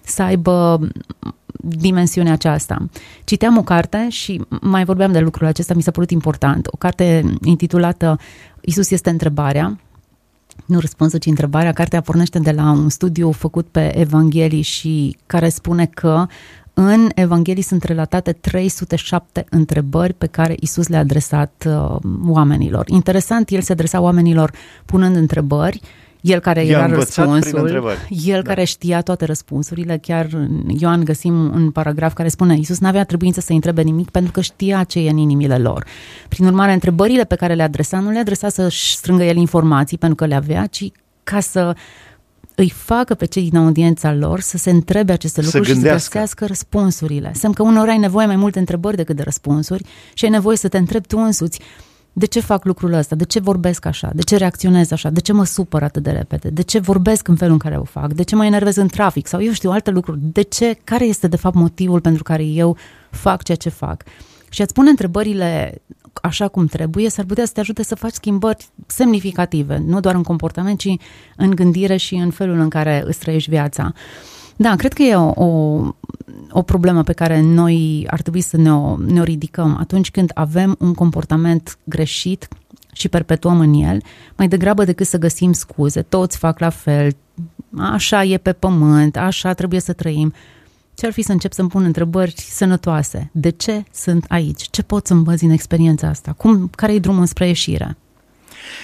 să 0.05 0.23
aibă 0.23 0.89
dimensiunea 1.65 2.33
aceasta. 2.33 2.89
Citeam 3.25 3.57
o 3.57 3.63
carte 3.63 4.07
și 4.09 4.41
mai 4.61 4.85
vorbeam 4.85 5.13
de 5.13 5.19
lucrul 5.19 5.47
acesta, 5.47 5.75
mi 5.75 5.83
s-a 5.83 5.91
părut 5.91 6.11
important. 6.11 6.67
O 6.67 6.77
carte 6.77 7.25
intitulată 7.45 8.19
Isus 8.61 8.91
este 8.91 9.11
întrebarea, 9.11 9.79
nu 10.67 10.79
răspunsul, 10.79 11.19
ci 11.19 11.27
întrebarea. 11.27 11.73
Cartea 11.73 12.01
pornește 12.01 12.39
de 12.39 12.51
la 12.51 12.71
un 12.71 12.89
studiu 12.89 13.31
făcut 13.31 13.67
pe 13.67 13.99
Evanghelii 13.99 14.63
și 14.63 15.17
care 15.27 15.49
spune 15.49 15.87
că 15.87 16.27
în 16.75 17.09
Evanghelii 17.15 17.63
sunt 17.63 17.83
relatate 17.83 18.33
307 18.33 19.47
întrebări 19.51 20.13
pe 20.13 20.27
care 20.27 20.55
Isus 20.61 20.89
le-a 20.89 20.99
adresat 20.99 21.65
uh, 21.67 21.97
oamenilor. 22.27 22.89
Interesant, 22.89 23.51
el 23.51 23.61
se 23.61 23.73
adresa 23.73 24.01
oamenilor 24.01 24.53
punând 24.85 25.17
întrebări 25.17 25.81
el 26.23 26.39
care 26.39 26.65
I-a 26.65 26.71
era 26.71 26.85
învățat 26.85 27.25
prin 27.25 27.35
răspunsul, 27.35 27.59
întrebări. 27.59 28.09
el 28.25 28.43
Da. 28.43 28.49
care 28.49 28.65
știa 28.65 29.01
toate 29.01 29.25
răspunsurile, 29.25 29.99
chiar 29.99 30.29
în 30.33 30.65
Ioan 30.79 31.05
găsim 31.05 31.35
un 31.35 31.71
paragraf 31.71 32.13
care 32.13 32.29
spune 32.29 32.57
Iisus 32.57 32.79
n-avea 32.79 33.05
trebuință 33.05 33.41
să 33.41 33.53
întrebe 33.53 33.83
nimic 33.83 34.11
pentru 34.11 34.33
că 34.33 34.41
știa 34.41 34.85
ce 34.85 34.99
e 34.99 35.11
în 35.11 35.17
inimile 35.17 35.59
lor. 35.59 35.85
Prin 36.29 36.47
urmare, 36.47 36.73
întrebările 36.73 37.25
pe 37.25 37.35
care 37.35 37.55
le 37.55 37.63
adresa, 37.63 37.99
nu 37.99 38.11
le 38.11 38.19
adresa 38.19 38.49
să-și 38.49 38.97
strângă 38.97 39.23
el 39.23 39.37
informații 39.37 39.99
pentru 39.99 40.17
că 40.17 40.27
le 40.27 40.35
avea, 40.35 40.67
ci 40.67 40.91
ca 41.25 41.41
să 41.41 41.75
îi 42.55 42.71
facă 42.71 43.15
pe 43.15 43.25
cei 43.25 43.49
din 43.51 43.59
audiența 43.59 44.15
lor 44.15 44.41
să 44.41 44.57
se 44.59 44.71
întrebe 44.71 45.13
aceste 45.13 45.41
Să 45.41 45.47
lucruri 45.47 45.67
și 45.67 45.75
să 45.75 45.81
gândească. 45.81 46.11
găsească 46.13 46.47
răspunsurile. 46.47 47.33
Semn 47.35 47.53
că 47.53 47.63
uneori 47.63 47.91
ai 47.91 47.99
nevoie 47.99 48.27
mai 48.27 48.37
multe 48.37 48.59
întrebări 48.59 48.97
decât 48.97 49.17
de 49.17 49.23
răspunsuri 49.23 49.85
și 50.15 50.25
ai 50.25 50.31
nevoie 50.31 50.57
să 50.57 50.69
te 50.69 50.79
întrebi 50.79 51.07
tu 51.07 51.19
însuți 51.19 51.61
de 52.13 52.27
ce 52.27 52.41
fac 52.41 52.65
lucrul 52.65 52.93
ăsta, 52.93 53.15
de 53.15 53.25
ce 53.25 53.41
vorbesc 53.41 53.85
așa, 53.85 54.11
de 54.15 54.23
ce 54.23 54.37
reacționez 54.37 54.91
așa, 54.91 55.11
de 55.11 55.21
ce 55.21 55.33
mă 55.33 55.45
supăr 55.45 55.83
atât 55.83 56.03
de 56.03 56.11
repede, 56.11 56.49
de 56.49 56.63
ce 56.63 56.79
vorbesc 56.79 57.29
în 57.29 57.37
felul 57.37 57.53
în 57.53 57.59
care 57.59 57.77
o 57.77 57.85
fac, 57.85 58.13
de 58.13 58.23
ce 58.23 58.35
mă 58.37 58.45
enervez 58.45 58.77
în 58.77 58.89
trafic? 58.89 59.27
Sau 59.27 59.43
eu 59.43 59.53
știu 59.53 59.71
alte 59.71 59.91
lucruri, 59.91 60.19
de 60.23 60.43
ce, 60.43 60.79
care 60.85 61.05
este 61.05 61.29
de 61.29 61.37
fapt 61.37 61.55
motivul 61.55 62.01
pentru 62.01 62.23
care 62.23 62.45
eu 62.45 62.77
fac 63.11 63.43
ceea 63.43 63.57
ce 63.57 63.69
fac. 63.69 64.03
Și 64.53 64.63
ați 64.63 64.73
pune 64.73 64.91
întrebările 64.91 65.83
așa 66.23 66.49
cum 66.49 66.67
trebuie, 66.67 67.11
s-ar 67.11 67.25
putea 67.25 67.45
să 67.45 67.53
te 67.53 67.61
ajute 67.61 67.83
să 67.83 67.95
faci 67.95 68.13
schimbări 68.13 68.69
semnificative, 68.87 69.83
nu 69.87 70.01
doar 70.01 70.15
în 70.15 70.23
comportament, 70.23 70.79
ci 70.79 70.89
în 71.37 71.51
gândire 71.51 71.97
și 71.97 72.15
în 72.15 72.31
felul 72.31 72.59
în 72.59 72.69
care 72.69 73.03
îți 73.07 73.19
trăiești 73.19 73.51
viața. 73.51 73.93
Da, 74.57 74.77
cred 74.77 74.93
că 74.93 75.03
e 75.03 75.15
o, 75.15 75.33
o, 75.35 75.81
o 76.51 76.63
problemă 76.63 77.03
pe 77.03 77.13
care 77.13 77.41
noi 77.41 78.07
ar 78.11 78.21
trebui 78.21 78.41
să 78.41 78.57
ne 78.57 78.75
o, 78.75 78.97
ne 78.97 79.21
o 79.21 79.23
ridicăm 79.23 79.77
atunci 79.81 80.11
când 80.11 80.31
avem 80.35 80.77
un 80.79 80.95
comportament 80.95 81.79
greșit 81.85 82.49
și 82.93 83.09
perpetuăm 83.09 83.61
în 83.61 83.75
el, 83.75 84.03
mai 84.37 84.49
degrabă 84.49 84.85
decât 84.85 85.07
să 85.07 85.19
găsim 85.19 85.53
scuze. 85.53 86.03
Toți 86.03 86.39
fac 86.39 86.59
la 86.59 86.69
fel, 86.69 87.17
așa 87.77 88.25
e 88.25 88.37
pe 88.39 88.53
pământ, 88.53 89.17
așa 89.17 89.53
trebuie 89.53 89.81
să 89.81 89.93
trăim. 89.93 90.33
Ce 91.03 91.09
ar 91.09 91.15
fi 91.15 91.23
să 91.23 91.33
încep 91.33 91.53
să-mi 91.53 91.69
pun 91.69 91.85
întrebări 91.85 92.35
sănătoase? 92.37 93.31
De 93.33 93.51
ce 93.51 93.85
sunt 93.93 94.25
aici? 94.29 94.63
Ce 94.71 94.83
pot 94.83 95.07
să 95.07 95.13
învăț 95.13 95.39
din 95.39 95.51
experiența 95.51 96.09
asta? 96.09 96.33
Cum, 96.33 96.71
care 96.77 96.93
e 96.93 96.99
drumul 96.99 97.27
spre 97.27 97.47
ieșire? 97.47 97.97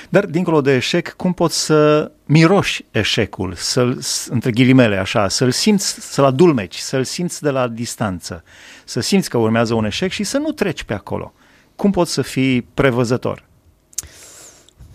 Dar, 0.08 0.26
dincolo 0.26 0.60
de 0.60 0.74
eșec, 0.74 1.14
cum 1.16 1.32
poți 1.32 1.64
să 1.64 2.10
miroși 2.24 2.84
eșecul, 2.90 3.54
să-l, 3.56 4.00
între 4.28 4.50
ghilimele, 4.50 4.96
așa, 4.96 5.28
să-l 5.28 5.50
simți, 5.50 6.00
să-l 6.00 6.24
adulmeci, 6.24 6.76
să-l 6.76 7.04
simți 7.04 7.42
de 7.42 7.50
la 7.50 7.68
distanță, 7.68 8.44
să 8.84 9.00
simți 9.00 9.28
că 9.28 9.38
urmează 9.38 9.74
un 9.74 9.84
eșec 9.84 10.10
și 10.10 10.24
să 10.24 10.38
nu 10.38 10.52
treci 10.52 10.82
pe 10.82 10.94
acolo. 10.94 11.32
Cum 11.76 11.90
poți 11.90 12.12
să 12.12 12.22
fii 12.22 12.62
prevăzător? 12.62 13.44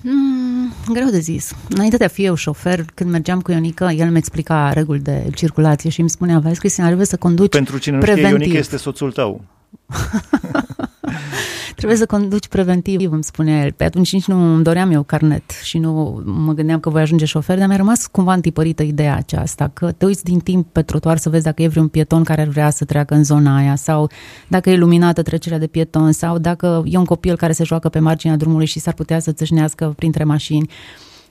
Mm, 0.02 0.43
greu 0.92 1.10
de 1.10 1.20
zis. 1.20 1.52
Înainte 1.70 1.98
de 1.98 2.04
a 2.04 2.08
fi 2.08 2.26
eu 2.26 2.36
șofer, 2.36 2.86
când 2.94 3.10
mergeam 3.10 3.42
cu 3.42 3.52
Ionica, 3.52 3.92
el 3.92 4.10
mi 4.10 4.18
explica 4.18 4.72
reguli 4.74 5.00
de 5.00 5.30
circulație 5.36 5.90
și 5.90 6.00
îmi 6.00 6.10
spunea, 6.10 6.40
vezi, 6.40 6.60
Cristina, 6.60 6.86
trebuie 6.86 7.08
să 7.08 7.18
conduci 7.18 7.52
Pentru 7.52 7.78
cine 7.78 7.96
nu 7.96 8.02
știe, 8.02 8.14
preventiv. 8.14 8.42
Ionic 8.42 8.60
este 8.60 8.78
soțul 8.78 9.12
tău. 9.12 9.42
Trebuie 11.84 12.04
să 12.08 12.12
conduci 12.16 12.48
preventiv, 12.48 13.12
îmi 13.12 13.24
spunea 13.24 13.64
el. 13.64 13.72
Pe 13.72 13.84
atunci 13.84 14.14
nici 14.14 14.26
nu 14.26 14.54
îmi 14.54 14.64
doream 14.64 14.92
eu 14.92 15.04
carnet 15.04 15.52
și 15.64 15.78
nu 15.78 16.22
mă 16.26 16.54
gândeam 16.54 16.80
că 16.80 16.90
voi 16.90 17.02
ajunge 17.02 17.26
șofer, 17.26 17.58
dar 17.58 17.68
mi-a 17.68 17.76
rămas 17.76 18.08
cumva 18.08 18.34
întipărită 18.34 18.84
ideea 18.84 19.16
aceasta, 19.16 19.72
că 19.74 19.92
te 19.92 20.06
uiți 20.06 20.24
din 20.24 20.40
timp 20.40 20.68
pe 20.72 20.82
trotuar 20.82 21.18
să 21.18 21.30
vezi 21.30 21.44
dacă 21.44 21.62
e 21.62 21.68
vreun 21.68 21.88
pieton 21.88 22.24
care 22.24 22.42
ar 22.42 22.48
vrea 22.48 22.70
să 22.70 22.86
treacă 22.86 23.14
în 23.14 23.24
zona 23.24 23.58
aia 23.58 23.76
sau 23.76 24.10
dacă 24.48 24.70
e 24.70 24.76
luminată 24.76 25.22
trecerea 25.22 25.58
de 25.58 25.68
pieton 25.68 26.12
sau 26.12 26.38
dacă 26.38 26.84
e 26.86 26.98
un 26.98 27.06
copil 27.06 27.36
care 27.36 27.52
se 27.52 27.64
joacă 27.64 27.90
pe 27.90 28.00
marginea 28.00 28.36
drumului 28.36 28.66
și 28.66 28.80
s-ar 28.80 28.94
putea 28.94 29.20
să 29.20 29.32
țâșnească 29.32 29.94
printre 29.96 30.24
mașini. 30.24 30.70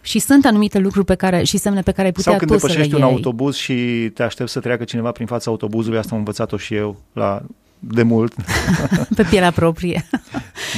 Și 0.00 0.18
sunt 0.18 0.44
anumite 0.44 0.78
lucruri 0.78 1.06
pe 1.06 1.14
care, 1.14 1.42
și 1.42 1.56
semne 1.56 1.80
pe 1.80 1.92
care 1.92 2.06
ai 2.06 2.12
putea 2.12 2.32
Sau 2.32 2.40
când 2.40 2.50
tu 2.50 2.58
să 2.58 2.66
le 2.66 2.72
depășești 2.72 3.00
iei. 3.00 3.08
un 3.08 3.14
autobuz 3.14 3.54
și 3.54 4.10
te 4.14 4.22
aștepți 4.22 4.52
să 4.52 4.60
treacă 4.60 4.84
cineva 4.84 5.10
prin 5.10 5.26
fața 5.26 5.50
autobuzului, 5.50 5.98
asta 5.98 6.10
am 6.12 6.18
învățat-o 6.18 6.56
și 6.56 6.74
eu 6.74 6.96
la 7.12 7.42
de 7.84 8.02
mult. 8.02 8.34
pe 9.16 9.22
pielea 9.30 9.50
proprie. 9.50 10.04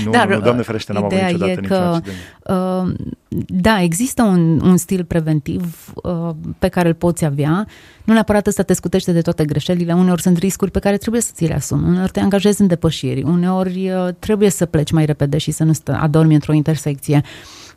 Nu, 0.05 0.11
Dar, 0.11 0.29
nu, 0.29 0.41
doamne 0.41 0.63
ferește, 0.63 0.93
n-am 0.93 1.05
avut 1.05 1.13
ideea 1.13 1.31
niciodată 1.31 1.51
e 1.51 1.61
niciun 1.61 1.77
că, 1.77 1.85
accident. 1.85 2.17
Uh, 2.43 3.15
da, 3.47 3.81
există 3.83 4.23
un, 4.23 4.61
un 4.61 4.77
stil 4.77 5.05
preventiv 5.05 5.93
uh, 5.95 6.31
pe 6.59 6.69
care 6.69 6.89
îl 6.89 6.95
poți 6.95 7.25
avea. 7.25 7.67
Nu 8.05 8.13
neapărat 8.13 8.47
ăsta 8.47 8.63
te 8.63 8.73
scutește 8.73 9.13
de 9.13 9.21
toate 9.21 9.45
greșelile. 9.45 9.93
Uneori 9.93 10.23
sunt 10.23 10.39
riscuri 10.39 10.71
pe 10.71 10.79
care 10.79 10.97
trebuie 10.97 11.21
să 11.21 11.31
ți 11.35 11.45
le 11.45 11.55
asumi. 11.55 11.89
Uneori 11.89 12.11
te 12.11 12.21
angajezi 12.21 12.61
în 12.61 12.67
depășiri. 12.67 13.23
Uneori 13.23 13.91
uh, 13.91 14.09
trebuie 14.19 14.51
să 14.51 14.67
pleci 14.67 14.91
mai 14.91 15.05
repede 15.05 15.39
și 15.39 15.51
să 15.51 15.65
nu 15.65 15.73
stă, 15.73 15.99
adormi 16.01 16.35
într-o 16.35 16.53
intersecție. 16.53 17.23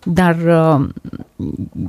Dar, 0.04 0.36
uh, 0.36 0.90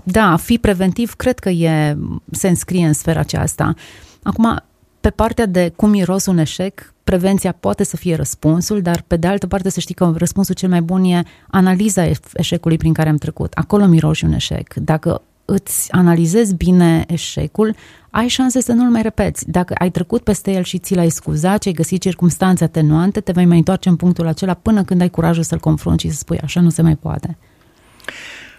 da, 0.02 0.32
a 0.32 0.36
fi 0.36 0.58
preventiv 0.58 1.14
cred 1.14 1.38
că 1.38 1.48
e, 1.48 1.96
se 2.30 2.48
înscrie 2.48 2.86
în 2.86 2.92
sfera 2.92 3.20
aceasta. 3.20 3.74
Acum, 4.22 4.62
pe 5.00 5.10
partea 5.10 5.46
de 5.46 5.72
cum 5.76 5.90
miros 5.90 6.26
un 6.26 6.38
eșec, 6.38 6.92
prevenția 7.08 7.52
poate 7.52 7.84
să 7.84 7.96
fie 7.96 8.14
răspunsul, 8.14 8.82
dar 8.82 9.04
pe 9.06 9.16
de 9.16 9.26
altă 9.26 9.46
parte 9.46 9.70
să 9.70 9.80
știi 9.80 9.94
că 9.94 10.12
răspunsul 10.16 10.54
cel 10.54 10.68
mai 10.68 10.80
bun 10.80 11.04
e 11.04 11.22
analiza 11.50 12.10
eșecului 12.32 12.76
prin 12.76 12.92
care 12.92 13.08
am 13.08 13.16
trecut. 13.16 13.52
Acolo 13.52 13.86
miroși 13.86 14.24
un 14.24 14.32
eșec. 14.32 14.74
Dacă 14.74 15.22
îți 15.44 15.92
analizezi 15.92 16.54
bine 16.54 17.04
eșecul, 17.06 17.74
ai 18.10 18.28
șanse 18.28 18.60
să 18.60 18.72
nu-l 18.72 18.90
mai 18.90 19.02
repeți. 19.02 19.50
Dacă 19.50 19.74
ai 19.78 19.90
trecut 19.90 20.22
peste 20.22 20.50
el 20.52 20.62
și 20.62 20.78
ți 20.78 20.94
l-ai 20.94 21.08
scuzat, 21.08 21.62
și 21.62 21.68
ai 21.68 21.74
găsit 21.74 22.00
circunstanțe 22.00 22.64
atenuante, 22.64 23.20
te 23.20 23.32
vei 23.32 23.44
mai 23.44 23.56
întoarce 23.56 23.88
în 23.88 23.96
punctul 23.96 24.26
acela 24.26 24.54
până 24.54 24.84
când 24.84 25.00
ai 25.00 25.10
curajul 25.10 25.42
să-l 25.42 25.58
confrunți 25.58 26.04
și 26.04 26.10
să 26.10 26.18
spui 26.18 26.40
așa 26.40 26.60
nu 26.60 26.70
se 26.70 26.82
mai 26.82 26.96
poate. 26.96 27.36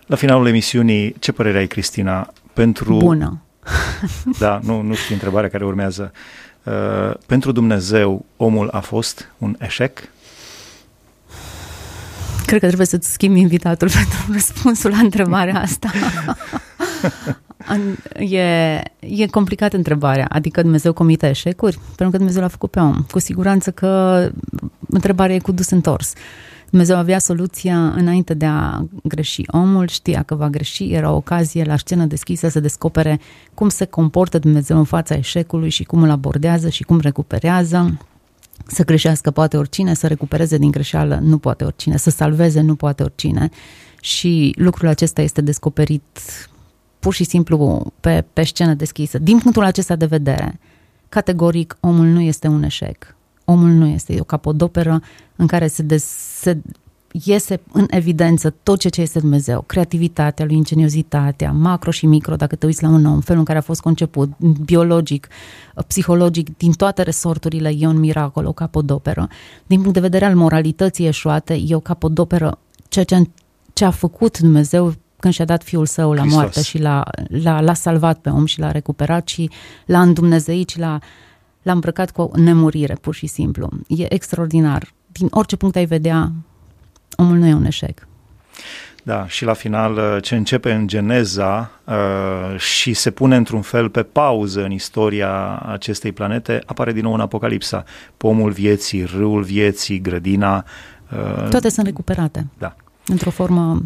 La 0.06 0.16
finalul 0.16 0.48
emisiunii, 0.48 1.16
ce 1.20 1.32
părere 1.32 1.58
ai, 1.58 1.68
Cristina, 1.68 2.34
pentru... 2.54 2.98
Bună. 2.98 3.42
Da, 4.40 4.60
nu, 4.64 4.82
nu 4.82 4.94
știu 4.94 5.14
întrebarea 5.14 5.50
care 5.50 5.66
urmează. 5.66 6.12
Uh, 6.64 7.14
pentru 7.26 7.52
Dumnezeu, 7.52 8.26
omul 8.38 8.70
a 8.72 8.80
fost 8.80 9.32
un 9.38 9.56
eșec? 9.60 10.00
Cred 12.46 12.60
că 12.60 12.68
trebuie 12.68 12.88
să-ți 12.88 13.12
schimbi 13.12 13.40
invitatul 13.40 13.90
pentru 13.98 14.34
răspunsul 14.34 14.92
la 14.92 14.98
întrebarea 14.98 15.62
asta. 15.62 15.92
e, 18.20 18.82
e 19.00 19.28
complicată 19.32 19.76
întrebarea. 19.76 20.26
Adică 20.30 20.62
Dumnezeu 20.62 20.94
comite 20.94 21.30
eșecuri? 21.30 21.80
Pentru 21.86 22.10
că 22.10 22.18
Dumnezeu 22.18 22.42
l-a 22.42 22.48
făcut 22.48 22.72
pe 22.72 22.80
om. 22.80 23.06
Cu 23.12 23.20
siguranță 23.20 23.72
că 23.72 24.30
întrebarea 24.90 25.36
e 25.36 25.40
cu 25.40 25.52
dus 25.52 25.70
întors. 25.70 26.14
Dumnezeu 26.70 26.98
avea 26.98 27.20
soluția 27.20 27.90
înainte 27.90 28.34
de 28.34 28.46
a 28.46 28.86
greși. 29.04 29.44
Omul 29.48 29.88
știa 29.88 30.24
că 30.24 30.36
va 30.36 30.50
greși, 30.50 30.94
era 30.94 31.12
o 31.12 31.16
ocazie 31.16 31.64
la 31.64 31.78
scenă 31.78 32.06
deschisă 32.06 32.50
să 32.50 32.60
descopere 32.60 33.20
cum 33.54 33.70
se 33.70 33.86
comportă 33.86 34.40
Dumnezeu 34.40 34.78
în 34.78 34.84
fața 34.84 35.16
eșecului 35.16 35.70
și 35.70 35.84
cum 35.84 36.04
îl 36.04 36.10
abordează 36.10 36.70
și 36.70 36.84
cum 36.84 37.00
recuperează. 37.00 37.98
Să 38.68 38.86
greșească 38.86 39.32
poate 39.32 39.58
oricine, 39.58 39.94
să 39.94 40.08
recupereze 40.08 40.58
din 40.58 40.72
greșeală 40.72 41.20
nu 41.22 41.38
poate 41.38 41.64
oricine, 41.64 41.98
să 41.98 42.10
salveze 42.10 42.62
nu 42.62 42.76
poate 42.76 43.04
oricine. 43.04 43.50
Și 44.02 44.54
lucrul 44.58 44.88
acesta 44.88 45.22
este 45.22 45.42
descoperit 45.42 46.20
pur 47.00 47.14
și 47.14 47.24
simplu 47.24 47.86
pe, 48.00 48.26
pe 48.34 48.44
scenă 48.44 48.74
deschisă. 48.74 49.18
Din 49.18 49.40
punctul 49.40 49.64
acesta 49.64 49.96
de 49.96 50.06
vedere, 50.06 50.60
categoric, 51.10 51.78
omul 51.80 52.06
nu 52.06 52.22
este 52.22 52.48
un 52.48 52.64
eșec. 52.64 53.16
Omul 53.52 53.70
nu 53.70 53.86
este, 53.86 54.14
e 54.14 54.20
o 54.20 54.24
capodoperă 54.24 55.02
în 55.36 55.48
care 55.48 55.68
se, 55.68 55.84
des, 55.84 56.04
se 56.40 56.62
iese 57.12 57.62
în 57.72 57.86
evidență 57.90 58.54
tot 58.64 58.80
ce, 58.80 58.90
ce 58.90 59.02
este 59.02 59.20
Dumnezeu, 59.20 59.64
creativitatea 59.68 60.46
lui, 60.46 60.56
ingeniozitatea, 60.56 61.52
macro 61.52 61.92
și 61.92 62.06
micro, 62.06 62.36
dacă 62.36 62.56
te 62.56 62.66
uiți 62.66 62.84
la 62.84 62.90
un 62.90 63.06
om, 63.06 63.20
felul 63.20 63.40
în 63.40 63.46
care 63.46 63.58
a 63.58 63.62
fost 63.62 63.82
conceput, 63.82 64.38
biologic, 64.66 65.28
psihologic, 65.88 66.58
din 66.58 66.72
toate 66.72 67.02
resorturile, 67.02 67.74
e 67.78 67.88
un 67.88 68.00
miracol, 68.00 68.46
o 68.46 68.52
capodoperă. 68.52 69.28
Din 69.66 69.80
punct 69.80 69.94
de 69.94 70.00
vedere 70.00 70.26
al 70.26 70.36
moralității 70.36 71.08
eșuate, 71.08 71.62
e 71.68 71.76
o 71.76 71.80
capodoperă, 71.80 72.58
ceea 72.88 73.06
ce, 73.06 73.30
ce 73.74 73.86
a 73.86 73.92
făcut 73.92 74.40
Dumnezeu 74.40 74.94
când 75.20 75.34
și-a 75.34 75.46
dat 75.46 75.64
fiul 75.64 75.86
său 75.86 76.14
la 76.14 76.22
Hristos. 76.22 76.40
moarte 76.40 76.62
și 76.62 76.78
l-a, 76.78 77.04
l-a, 77.28 77.62
l-a 77.62 77.74
salvat 77.74 78.20
pe 78.20 78.30
om 78.30 78.46
și 78.46 78.60
l-a 78.60 78.72
recuperat 78.72 79.28
și 79.28 79.50
l-a 79.86 80.02
îndumnezeit 80.02 80.70
și 80.70 80.80
l-a, 80.80 81.00
l-a 81.62 81.72
îmbrăcat 81.72 82.12
cu 82.12 82.22
o 82.22 82.30
nemurire, 82.36 82.94
pur 83.02 83.14
și 83.16 83.28
simplu. 83.28 83.70
E 83.88 84.14
extraordinar. 84.14 84.94
Din 85.12 85.28
orice 85.32 85.56
punct 85.56 85.76
ai 85.76 85.86
vedea, 85.86 86.32
omul 87.18 87.38
nu 87.38 87.48
e 87.48 87.54
un 87.54 87.66
eșec. 87.66 88.08
Da, 89.04 89.28
și 89.28 89.46
la 89.46 89.54
final 89.54 89.94
uh, 89.98 90.18
ce 90.22 90.36
începe 90.36 90.72
în 90.72 90.88
Geneza 90.88 91.72
uh, 91.84 92.60
și 92.60 92.94
se 92.94 93.12
pune 93.12 93.36
într-un 93.36 93.62
fel 93.62 93.90
pe 93.90 94.04
pauză 94.04 94.64
în 94.64 94.72
istoria 94.72 95.58
acestei 95.58 96.12
planete, 96.12 96.62
apare 96.66 96.92
din 96.92 97.04
nou 97.04 97.14
în 97.14 97.20
Apocalipsa. 97.20 97.84
Pomul 98.18 98.52
vieții, 98.52 99.04
râul 99.04 99.44
vieții, 99.44 100.02
grădina. 100.02 100.66
Uh, 101.12 101.48
Toate 101.50 101.70
sunt 101.70 101.86
recuperate. 101.86 102.48
Da. 102.58 102.76
Într-o 103.06 103.30
formă 103.30 103.84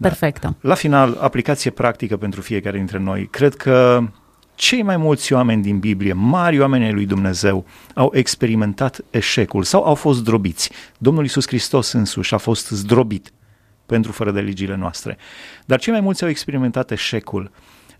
perfectă. 0.00 0.56
La 0.60 0.74
final, 0.74 1.18
aplicație 1.20 1.70
practică 1.70 2.16
pentru 2.16 2.40
fiecare 2.40 2.76
dintre 2.76 2.98
noi. 2.98 3.28
Cred 3.30 3.54
că 3.54 4.02
cei 4.54 4.82
mai 4.82 4.96
mulți 4.96 5.32
oameni 5.32 5.62
din 5.62 5.78
Biblie, 5.78 6.12
mari 6.12 6.60
oameni 6.60 6.84
ai 6.84 6.92
lui 6.92 7.06
Dumnezeu, 7.06 7.66
au 7.94 8.10
experimentat 8.14 9.00
eșecul 9.10 9.62
sau 9.62 9.84
au 9.84 9.94
fost 9.94 10.18
zdrobiți. 10.18 10.70
Domnul 10.98 11.24
Isus 11.24 11.46
Hristos 11.46 11.92
însuși 11.92 12.34
a 12.34 12.38
fost 12.38 12.68
zdrobit 12.68 13.32
pentru 13.86 14.12
fără 14.12 14.30
de 14.30 14.40
legile 14.40 14.76
noastre. 14.76 15.18
Dar 15.64 15.78
cei 15.78 15.92
mai 15.92 16.02
mulți 16.02 16.22
au 16.22 16.28
experimentat 16.28 16.90
eșecul. 16.90 17.50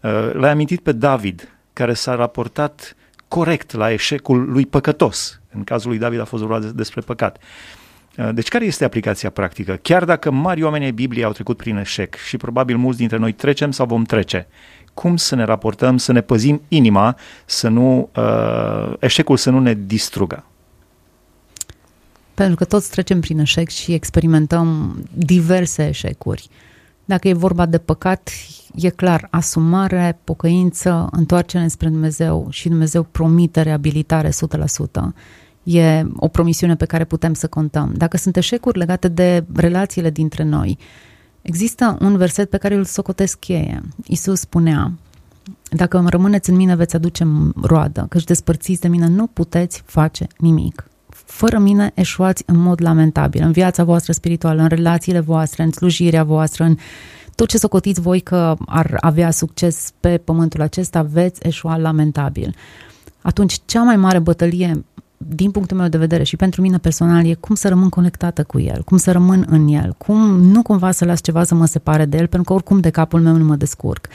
Uh, 0.01 0.33
L-ai 0.33 0.51
amintit 0.51 0.81
pe 0.81 0.93
David, 0.93 1.49
care 1.73 1.95
s-a 1.95 2.15
raportat 2.15 2.97
corect 3.29 3.73
la 3.73 3.93
eșecul 3.93 4.51
lui 4.51 4.67
păcătos. 4.67 5.41
În 5.55 5.65
cazul 5.65 5.88
lui 5.88 5.99
David 5.99 6.21
a 6.21 6.25
fost 6.25 6.43
vorba 6.43 6.67
despre 6.67 7.01
păcat. 7.01 7.38
Uh, 8.18 8.29
deci 8.35 8.48
care 8.48 8.64
este 8.64 8.85
aplicația 8.85 9.31
practică? 9.31 9.79
Chiar 9.83 10.05
dacă 10.05 10.31
mari 10.31 10.62
oameni 10.62 10.85
ai 10.85 10.92
Bibliei 10.92 11.25
au 11.25 11.33
trecut 11.33 11.57
prin 11.57 11.77
eșec 11.77 12.14
și 12.14 12.37
probabil 12.37 12.77
mulți 12.77 12.98
dintre 12.98 13.16
noi 13.16 13.33
trecem 13.33 13.70
sau 13.70 13.87
vom 13.87 14.05
trece, 14.05 14.46
cum 14.94 15.16
să 15.16 15.35
ne 15.35 15.44
raportăm, 15.44 15.96
să 15.96 16.12
ne 16.12 16.20
păzim 16.20 16.62
inima, 16.68 17.16
să 17.44 17.68
nu, 17.68 18.09
uh, 18.16 18.92
eșecul 18.98 19.37
să 19.37 19.51
nu 19.51 19.61
ne 19.61 19.75
distrugă? 19.75 20.44
Pentru 22.35 22.57
că 22.57 22.64
toți 22.64 22.90
trecem 22.90 23.20
prin 23.20 23.38
eșec 23.38 23.68
și 23.68 23.92
experimentăm 23.92 24.96
diverse 25.12 25.88
eșecuri. 25.88 26.48
Dacă 27.05 27.29
e 27.29 27.33
vorba 27.33 27.66
de 27.66 27.79
păcat, 27.79 28.31
e 28.75 28.88
clar, 28.88 29.27
asumare, 29.31 30.18
pocăință, 30.25 31.09
întoarcere 31.11 31.68
spre 31.68 31.88
Dumnezeu 31.88 32.46
și 32.51 32.68
Dumnezeu 32.68 33.03
promite 33.03 33.62
reabilitare 33.62 34.29
100%. 34.29 34.33
E 35.62 36.07
o 36.16 36.29
promisiune 36.29 36.77
pe 36.77 36.85
care 36.85 37.05
putem 37.05 37.35
să 37.35 37.46
contăm. 37.46 37.92
Dacă 37.96 38.16
sunt 38.16 38.37
eșecuri 38.37 38.79
legate 38.79 39.09
de 39.09 39.44
relațiile 39.55 40.11
dintre 40.11 40.44
noi, 40.44 40.79
există 41.42 41.96
un 42.01 42.16
verset 42.16 42.51
pe 42.51 42.57
care 42.57 42.75
îl 42.75 42.85
socotesc 42.85 43.38
cheie. 43.38 43.83
Isus 44.07 44.40
spunea, 44.40 44.92
dacă 45.70 45.98
îmi 45.98 46.11
rămâneți 46.11 46.51
în 46.51 46.57
mine, 46.57 46.75
veți 46.75 46.96
aduce 46.96 47.27
roadă, 47.62 48.07
căci 48.09 48.25
despărțiți 48.25 48.81
de 48.81 48.88
mine 48.88 49.07
nu 49.07 49.27
puteți 49.27 49.83
face 49.87 50.27
nimic 50.38 50.87
fără 51.33 51.59
mine 51.59 51.92
eșuați 51.94 52.42
în 52.46 52.57
mod 52.57 52.83
lamentabil, 52.83 53.42
în 53.42 53.53
viața 53.53 53.85
voastră 53.85 54.12
spirituală, 54.12 54.62
în 54.62 54.68
relațiile 54.68 55.20
voastre, 55.20 55.62
în 55.62 55.70
slujirea 55.70 56.25
voastră, 56.25 56.64
în 56.64 56.77
tot 57.35 57.48
ce 57.48 57.59
socotiți 57.59 58.01
voi 58.01 58.20
că 58.20 58.57
ar 58.66 58.96
avea 59.01 59.31
succes 59.31 59.92
pe 60.01 60.18
pământul 60.18 60.61
acesta, 60.61 61.03
veți 61.03 61.46
eșua 61.46 61.77
lamentabil. 61.77 62.55
Atunci, 63.22 63.59
cea 63.64 63.83
mai 63.83 63.96
mare 63.96 64.18
bătălie, 64.18 64.85
din 65.29 65.51
punctul 65.51 65.77
meu 65.77 65.89
de 65.89 65.99
vedere 65.99 66.23
și 66.23 66.37
pentru 66.37 66.61
mine 66.61 66.79
personal, 66.79 67.27
e 67.27 67.35
cum 67.35 67.55
să 67.55 67.69
rămân 67.69 67.89
conectată 67.89 68.45
cu 68.45 68.61
el, 68.61 68.83
cum 68.85 68.97
să 68.97 69.13
rămân 69.13 69.47
în 69.49 69.69
el, 69.69 69.95
cum 69.99 70.41
nu 70.41 70.63
cumva 70.63 70.91
să 70.91 71.05
las 71.05 71.21
ceva 71.21 71.45
să 71.45 71.55
mă 71.55 71.67
separe 71.67 72.05
de 72.05 72.17
el, 72.17 72.27
pentru 72.27 72.43
că 72.43 72.53
oricum 72.53 72.81
de 72.81 72.91
capul 72.91 73.21
meu 73.21 73.37
nu 73.37 73.45
mă 73.45 73.57
descurc. 73.57 74.07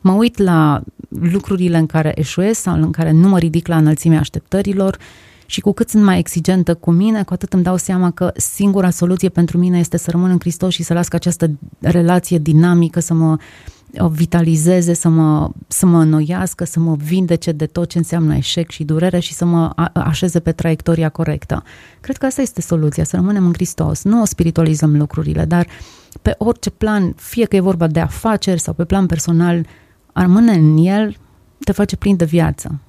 Mă 0.00 0.12
uit 0.12 0.38
la 0.38 0.82
lucrurile 1.08 1.78
în 1.78 1.86
care 1.86 2.12
eșuez 2.14 2.56
sau 2.56 2.74
în 2.74 2.90
care 2.90 3.10
nu 3.10 3.28
mă 3.28 3.38
ridic 3.38 3.66
la 3.66 3.76
înălțimea 3.76 4.18
așteptărilor, 4.18 4.98
și 5.50 5.60
cu 5.60 5.72
cât 5.72 5.88
sunt 5.88 6.04
mai 6.04 6.18
exigentă 6.18 6.74
cu 6.74 6.90
mine, 6.90 7.22
cu 7.22 7.32
atât 7.32 7.52
îmi 7.52 7.62
dau 7.62 7.76
seama 7.76 8.10
că 8.10 8.32
singura 8.36 8.90
soluție 8.90 9.28
pentru 9.28 9.58
mine 9.58 9.78
este 9.78 9.96
să 9.96 10.10
rămân 10.10 10.30
în 10.30 10.38
Hristos 10.38 10.74
și 10.74 10.82
să 10.82 10.92
las 10.94 11.08
ca 11.08 11.16
această 11.16 11.50
relație 11.80 12.38
dinamică 12.38 13.00
să 13.00 13.14
mă 13.14 13.36
vitalizeze, 14.10 14.94
să 14.94 15.08
mă, 15.08 15.50
să 15.68 15.86
mă 15.86 16.00
înnoiască, 16.00 16.64
să 16.64 16.80
mă 16.80 16.94
vindece 16.94 17.52
de 17.52 17.66
tot 17.66 17.88
ce 17.88 17.98
înseamnă 17.98 18.36
eșec 18.36 18.70
și 18.70 18.84
durere 18.84 19.18
și 19.18 19.34
să 19.34 19.44
mă 19.44 19.72
așeze 19.92 20.40
pe 20.40 20.52
traiectoria 20.52 21.08
corectă. 21.08 21.62
Cred 22.00 22.16
că 22.16 22.26
asta 22.26 22.40
este 22.40 22.60
soluția, 22.60 23.04
să 23.04 23.16
rămânem 23.16 23.46
în 23.46 23.52
Hristos. 23.52 24.02
Nu 24.02 24.20
o 24.20 24.24
spiritualizăm 24.24 24.96
lucrurile, 24.96 25.44
dar 25.44 25.66
pe 26.22 26.34
orice 26.38 26.70
plan, 26.70 27.12
fie 27.16 27.44
că 27.44 27.56
e 27.56 27.60
vorba 27.60 27.86
de 27.86 28.00
afaceri 28.00 28.60
sau 28.60 28.74
pe 28.74 28.84
plan 28.84 29.06
personal, 29.06 29.66
a 30.12 30.20
rămâne 30.20 30.52
în 30.52 30.76
el 30.76 31.16
te 31.64 31.72
face 31.72 31.96
plin 31.96 32.16
de 32.16 32.24
viață. 32.24 32.80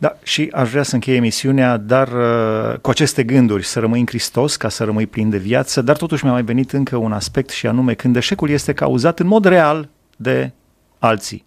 Da, 0.00 0.16
și 0.22 0.50
aș 0.52 0.70
vrea 0.70 0.82
să 0.82 0.94
închei 0.94 1.16
emisiunea, 1.16 1.76
dar 1.76 2.08
uh, 2.08 2.78
cu 2.78 2.90
aceste 2.90 3.24
gânduri, 3.24 3.64
să 3.64 3.80
rămâi 3.80 4.00
în 4.00 4.06
Hristos, 4.06 4.56
ca 4.56 4.68
să 4.68 4.84
rămâi 4.84 5.06
plin 5.06 5.30
de 5.30 5.38
viață, 5.38 5.82
dar 5.82 5.96
totuși 5.96 6.24
mi-a 6.24 6.32
mai 6.32 6.42
venit 6.42 6.72
încă 6.72 6.96
un 6.96 7.12
aspect 7.12 7.50
și 7.50 7.66
anume 7.66 7.94
când 7.94 8.16
eșecul 8.16 8.50
este 8.50 8.72
cauzat 8.72 9.18
în 9.18 9.26
mod 9.26 9.44
real 9.44 9.88
de 10.16 10.52
alții, 10.98 11.44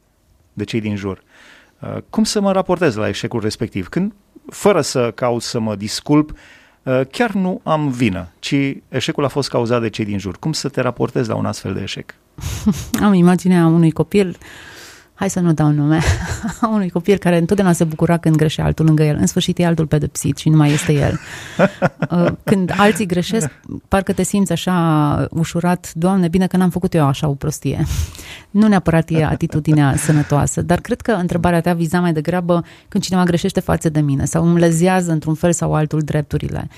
de 0.54 0.64
cei 0.64 0.82
din 0.82 0.96
jur. 0.96 1.24
Uh, 1.80 1.98
cum 2.10 2.24
să 2.24 2.42
mă 2.42 2.52
raportez 2.52 2.96
la 2.96 3.08
eșecul 3.08 3.40
respectiv? 3.40 3.88
Când, 3.88 4.14
fără 4.50 4.82
să 4.82 5.12
caut 5.16 5.42
să 5.42 5.60
mă 5.60 5.76
disculp, 5.76 6.32
uh, 6.84 7.02
chiar 7.12 7.32
nu 7.32 7.62
am 7.64 7.90
vină, 7.90 8.28
ci 8.40 8.56
eșecul 8.90 9.26
a 9.26 9.28
fost 9.28 9.50
cauzat 9.50 9.82
de 9.82 9.90
cei 9.90 10.06
din 10.06 10.18
jur. 10.18 10.38
Cum 10.40 10.54
să 10.54 10.70
te 10.70 10.82
raportezi 10.82 11.30
la 11.30 11.36
un 11.36 11.46
astfel 11.46 11.74
de 11.74 11.82
eșec? 11.82 12.16
am 13.06 13.14
imaginea 13.14 13.66
unui 13.66 13.92
copil 13.92 14.28
uh, 14.28 14.36
hai 15.22 15.30
să 15.30 15.40
nu 15.40 15.54
dau 15.54 15.72
nume, 15.72 16.00
a 16.62 16.68
unui 16.68 16.90
copil 16.90 17.18
care 17.18 17.38
întotdeauna 17.38 17.74
se 17.74 17.84
bucura 17.84 18.18
când 18.18 18.36
greșea 18.36 18.66
altul 18.66 18.86
lângă 18.86 19.04
el. 19.04 19.18
În 19.20 19.28
sfârșit 19.28 19.60
e 19.60 19.66
altul 19.66 19.86
pedepsit 19.88 20.38
și 20.38 20.50
nu 20.50 20.58
mai 20.58 20.72
este 20.72 20.94
el. 20.94 21.20
Uh, 22.12 22.32
când 22.44 22.74
alții 22.78 23.06
greșesc, 23.06 23.50
parcă 23.88 24.14
te 24.14 24.24
simți 24.24 24.52
așa 24.52 25.28
ușurat, 25.32 25.92
Doamne, 25.94 26.28
bine 26.28 26.48
că 26.48 26.58
n-am 26.58 26.70
făcut 26.70 26.94
eu 26.94 27.06
așa 27.06 27.28
o 27.28 27.34
prostie. 27.34 27.84
Nu 28.60 28.68
neapărat 28.68 29.10
e 29.10 29.26
atitudinea 29.26 29.96
sănătoasă, 29.96 30.62
dar 30.62 30.80
cred 30.80 31.02
că 31.02 31.12
întrebarea 31.12 31.62
ta 31.62 31.74
viza 31.74 32.00
mai 32.00 32.14
degrabă 32.14 32.64
când 32.88 33.04
cineva 33.04 33.24
greșește 33.24 33.60
față 33.60 33.90
de 33.90 34.00
mine 34.00 34.26
sau 34.26 34.48
îmi 34.48 34.60
lezează 34.60 35.12
într-un 35.12 35.34
fel 35.34 35.52
sau 35.52 35.74
altul 35.74 36.00
drepturile 36.00 36.70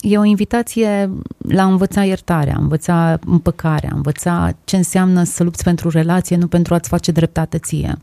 e 0.00 0.18
o 0.18 0.24
invitație 0.24 1.10
la 1.48 1.62
a 1.62 1.66
învăța 1.66 2.04
iertarea, 2.04 2.54
a 2.54 2.60
învăța 2.60 3.18
împăcarea, 3.26 3.90
a 3.92 3.96
învăța 3.96 4.56
ce 4.64 4.76
înseamnă 4.76 5.22
să 5.22 5.42
lupți 5.42 5.64
pentru 5.64 5.88
relație, 5.88 6.36
nu 6.36 6.46
pentru 6.46 6.74
a-ți 6.74 6.88
face 6.88 7.10
dreptate 7.10 7.58
ție. 7.58 7.98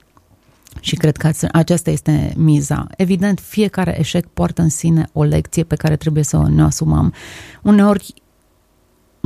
Și 0.79 0.95
cred 0.95 1.17
că 1.17 1.31
aceasta 1.51 1.89
este 1.89 2.33
miza. 2.35 2.87
Evident, 2.97 3.39
fiecare 3.39 3.95
eșec 3.99 4.25
poartă 4.25 4.61
în 4.61 4.69
sine 4.69 5.09
o 5.13 5.23
lecție 5.23 5.63
pe 5.63 5.75
care 5.75 5.95
trebuie 5.95 6.23
să 6.23 6.47
ne 6.49 6.61
asumăm. 6.61 7.13
Uneori 7.61 8.13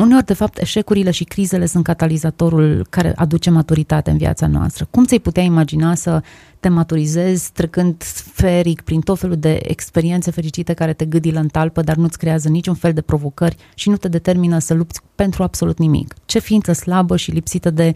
Uneori, 0.02 0.26
de 0.26 0.34
fapt, 0.34 0.58
eșecurile 0.58 1.12
și 1.12 1.24
crizele 1.24 1.66
sunt 1.66 1.84
catalizatorul 1.84 2.88
care 2.90 3.14
aduce 3.16 3.50
maturitate 3.50 4.12
în 4.12 4.18
viața 4.18 4.48
noastră. 4.48 4.88
Cum 4.92 5.06
ți-ai 5.06 5.20
putea 5.20 5.44
imagina 5.44 5.96
să 5.96 6.22
te 6.60 6.70
maturizezi 6.70 7.52
trecând 7.52 8.04
feric 8.34 8.82
prin 8.82 9.02
tot 9.02 9.20
felul 9.20 9.38
de 9.38 9.60
experiențe 9.64 10.32
fericite 10.32 10.74
care 10.74 10.94
te 10.94 11.06
gâdilă 11.06 11.40
în 11.40 11.48
talpă, 11.48 11.82
dar 11.82 11.96
nu-ți 11.96 12.18
creează 12.18 12.50
niciun 12.50 12.74
fel 12.74 12.94
de 12.94 13.02
provocări 13.02 13.56
și 13.76 13.90
nu 13.90 13.98
te 13.98 14.08
determină 14.08 14.60
să 14.60 14.74
lupți 14.74 15.02
pentru 15.16 15.44
absolut 15.44 15.78
nimic? 15.78 16.16
Ce 16.26 16.40
ființă 16.40 16.74
slabă 16.74 17.18
și 17.18 17.32
lipsită 17.32 17.70
de, 17.70 17.94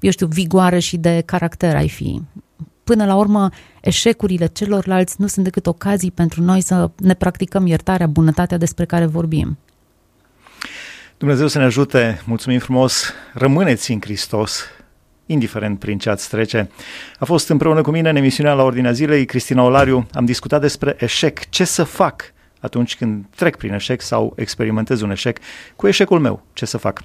eu 0.00 0.10
știu, 0.10 0.26
vigoare 0.26 0.78
și 0.78 0.96
de 0.96 1.22
caracter 1.26 1.76
ai 1.76 1.88
fi? 1.88 2.22
Până 2.84 3.04
la 3.04 3.16
urmă, 3.16 3.48
eșecurile 3.80 4.46
celorlalți 4.46 5.14
nu 5.18 5.26
sunt 5.26 5.44
decât 5.44 5.66
ocazii 5.66 6.10
pentru 6.10 6.42
noi 6.42 6.60
să 6.60 6.90
ne 6.96 7.14
practicăm 7.14 7.66
iertarea, 7.66 8.06
bunătatea 8.06 8.58
despre 8.58 8.84
care 8.84 9.06
vorbim. 9.06 9.58
Dumnezeu 11.18 11.46
să 11.46 11.58
ne 11.58 11.64
ajute, 11.64 12.20
mulțumim 12.24 12.58
frumos, 12.58 13.12
rămâneți 13.32 13.92
în 13.92 14.00
Hristos, 14.00 14.64
indiferent 15.26 15.78
prin 15.78 15.98
ce 15.98 16.10
ați 16.10 16.28
trece. 16.28 16.70
A 17.18 17.24
fost 17.24 17.48
împreună 17.48 17.80
cu 17.80 17.90
mine 17.90 18.08
în 18.08 18.16
emisiunea 18.16 18.52
la 18.52 18.62
Ordinea 18.62 18.92
Zilei, 18.92 19.24
Cristina 19.24 19.62
Olariu, 19.62 20.06
am 20.12 20.24
discutat 20.24 20.60
despre 20.60 20.96
eșec, 20.98 21.48
ce 21.48 21.64
să 21.64 21.84
fac 21.84 22.22
atunci 22.60 22.96
când 22.96 23.24
trec 23.36 23.56
prin 23.56 23.72
eșec 23.72 24.00
sau 24.00 24.32
experimentez 24.36 25.00
un 25.00 25.10
eșec, 25.10 25.38
cu 25.76 25.86
eșecul 25.86 26.20
meu, 26.20 26.42
ce 26.52 26.64
să 26.64 26.78
fac. 26.78 27.02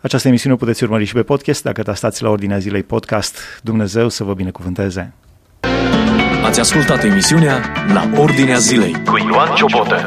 Această 0.00 0.28
emisiune 0.28 0.54
o 0.54 0.58
puteți 0.58 0.82
urmări 0.82 1.04
și 1.04 1.12
pe 1.12 1.22
podcast 1.22 1.62
dacă 1.62 1.92
stați 1.92 2.22
la 2.22 2.28
Ordinea 2.28 2.58
Zilei 2.58 2.82
podcast. 2.82 3.38
Dumnezeu 3.62 4.08
să 4.08 4.24
vă 4.24 4.34
binecuvânteze! 4.34 5.12
Ați 6.44 6.60
ascultat 6.60 7.04
emisiunea 7.04 7.72
La 7.92 8.10
Ordinea 8.20 8.58
Zilei 8.58 8.92
cu 9.04 9.16
Ioan 9.16 9.54
Ciobotă. 9.54 10.04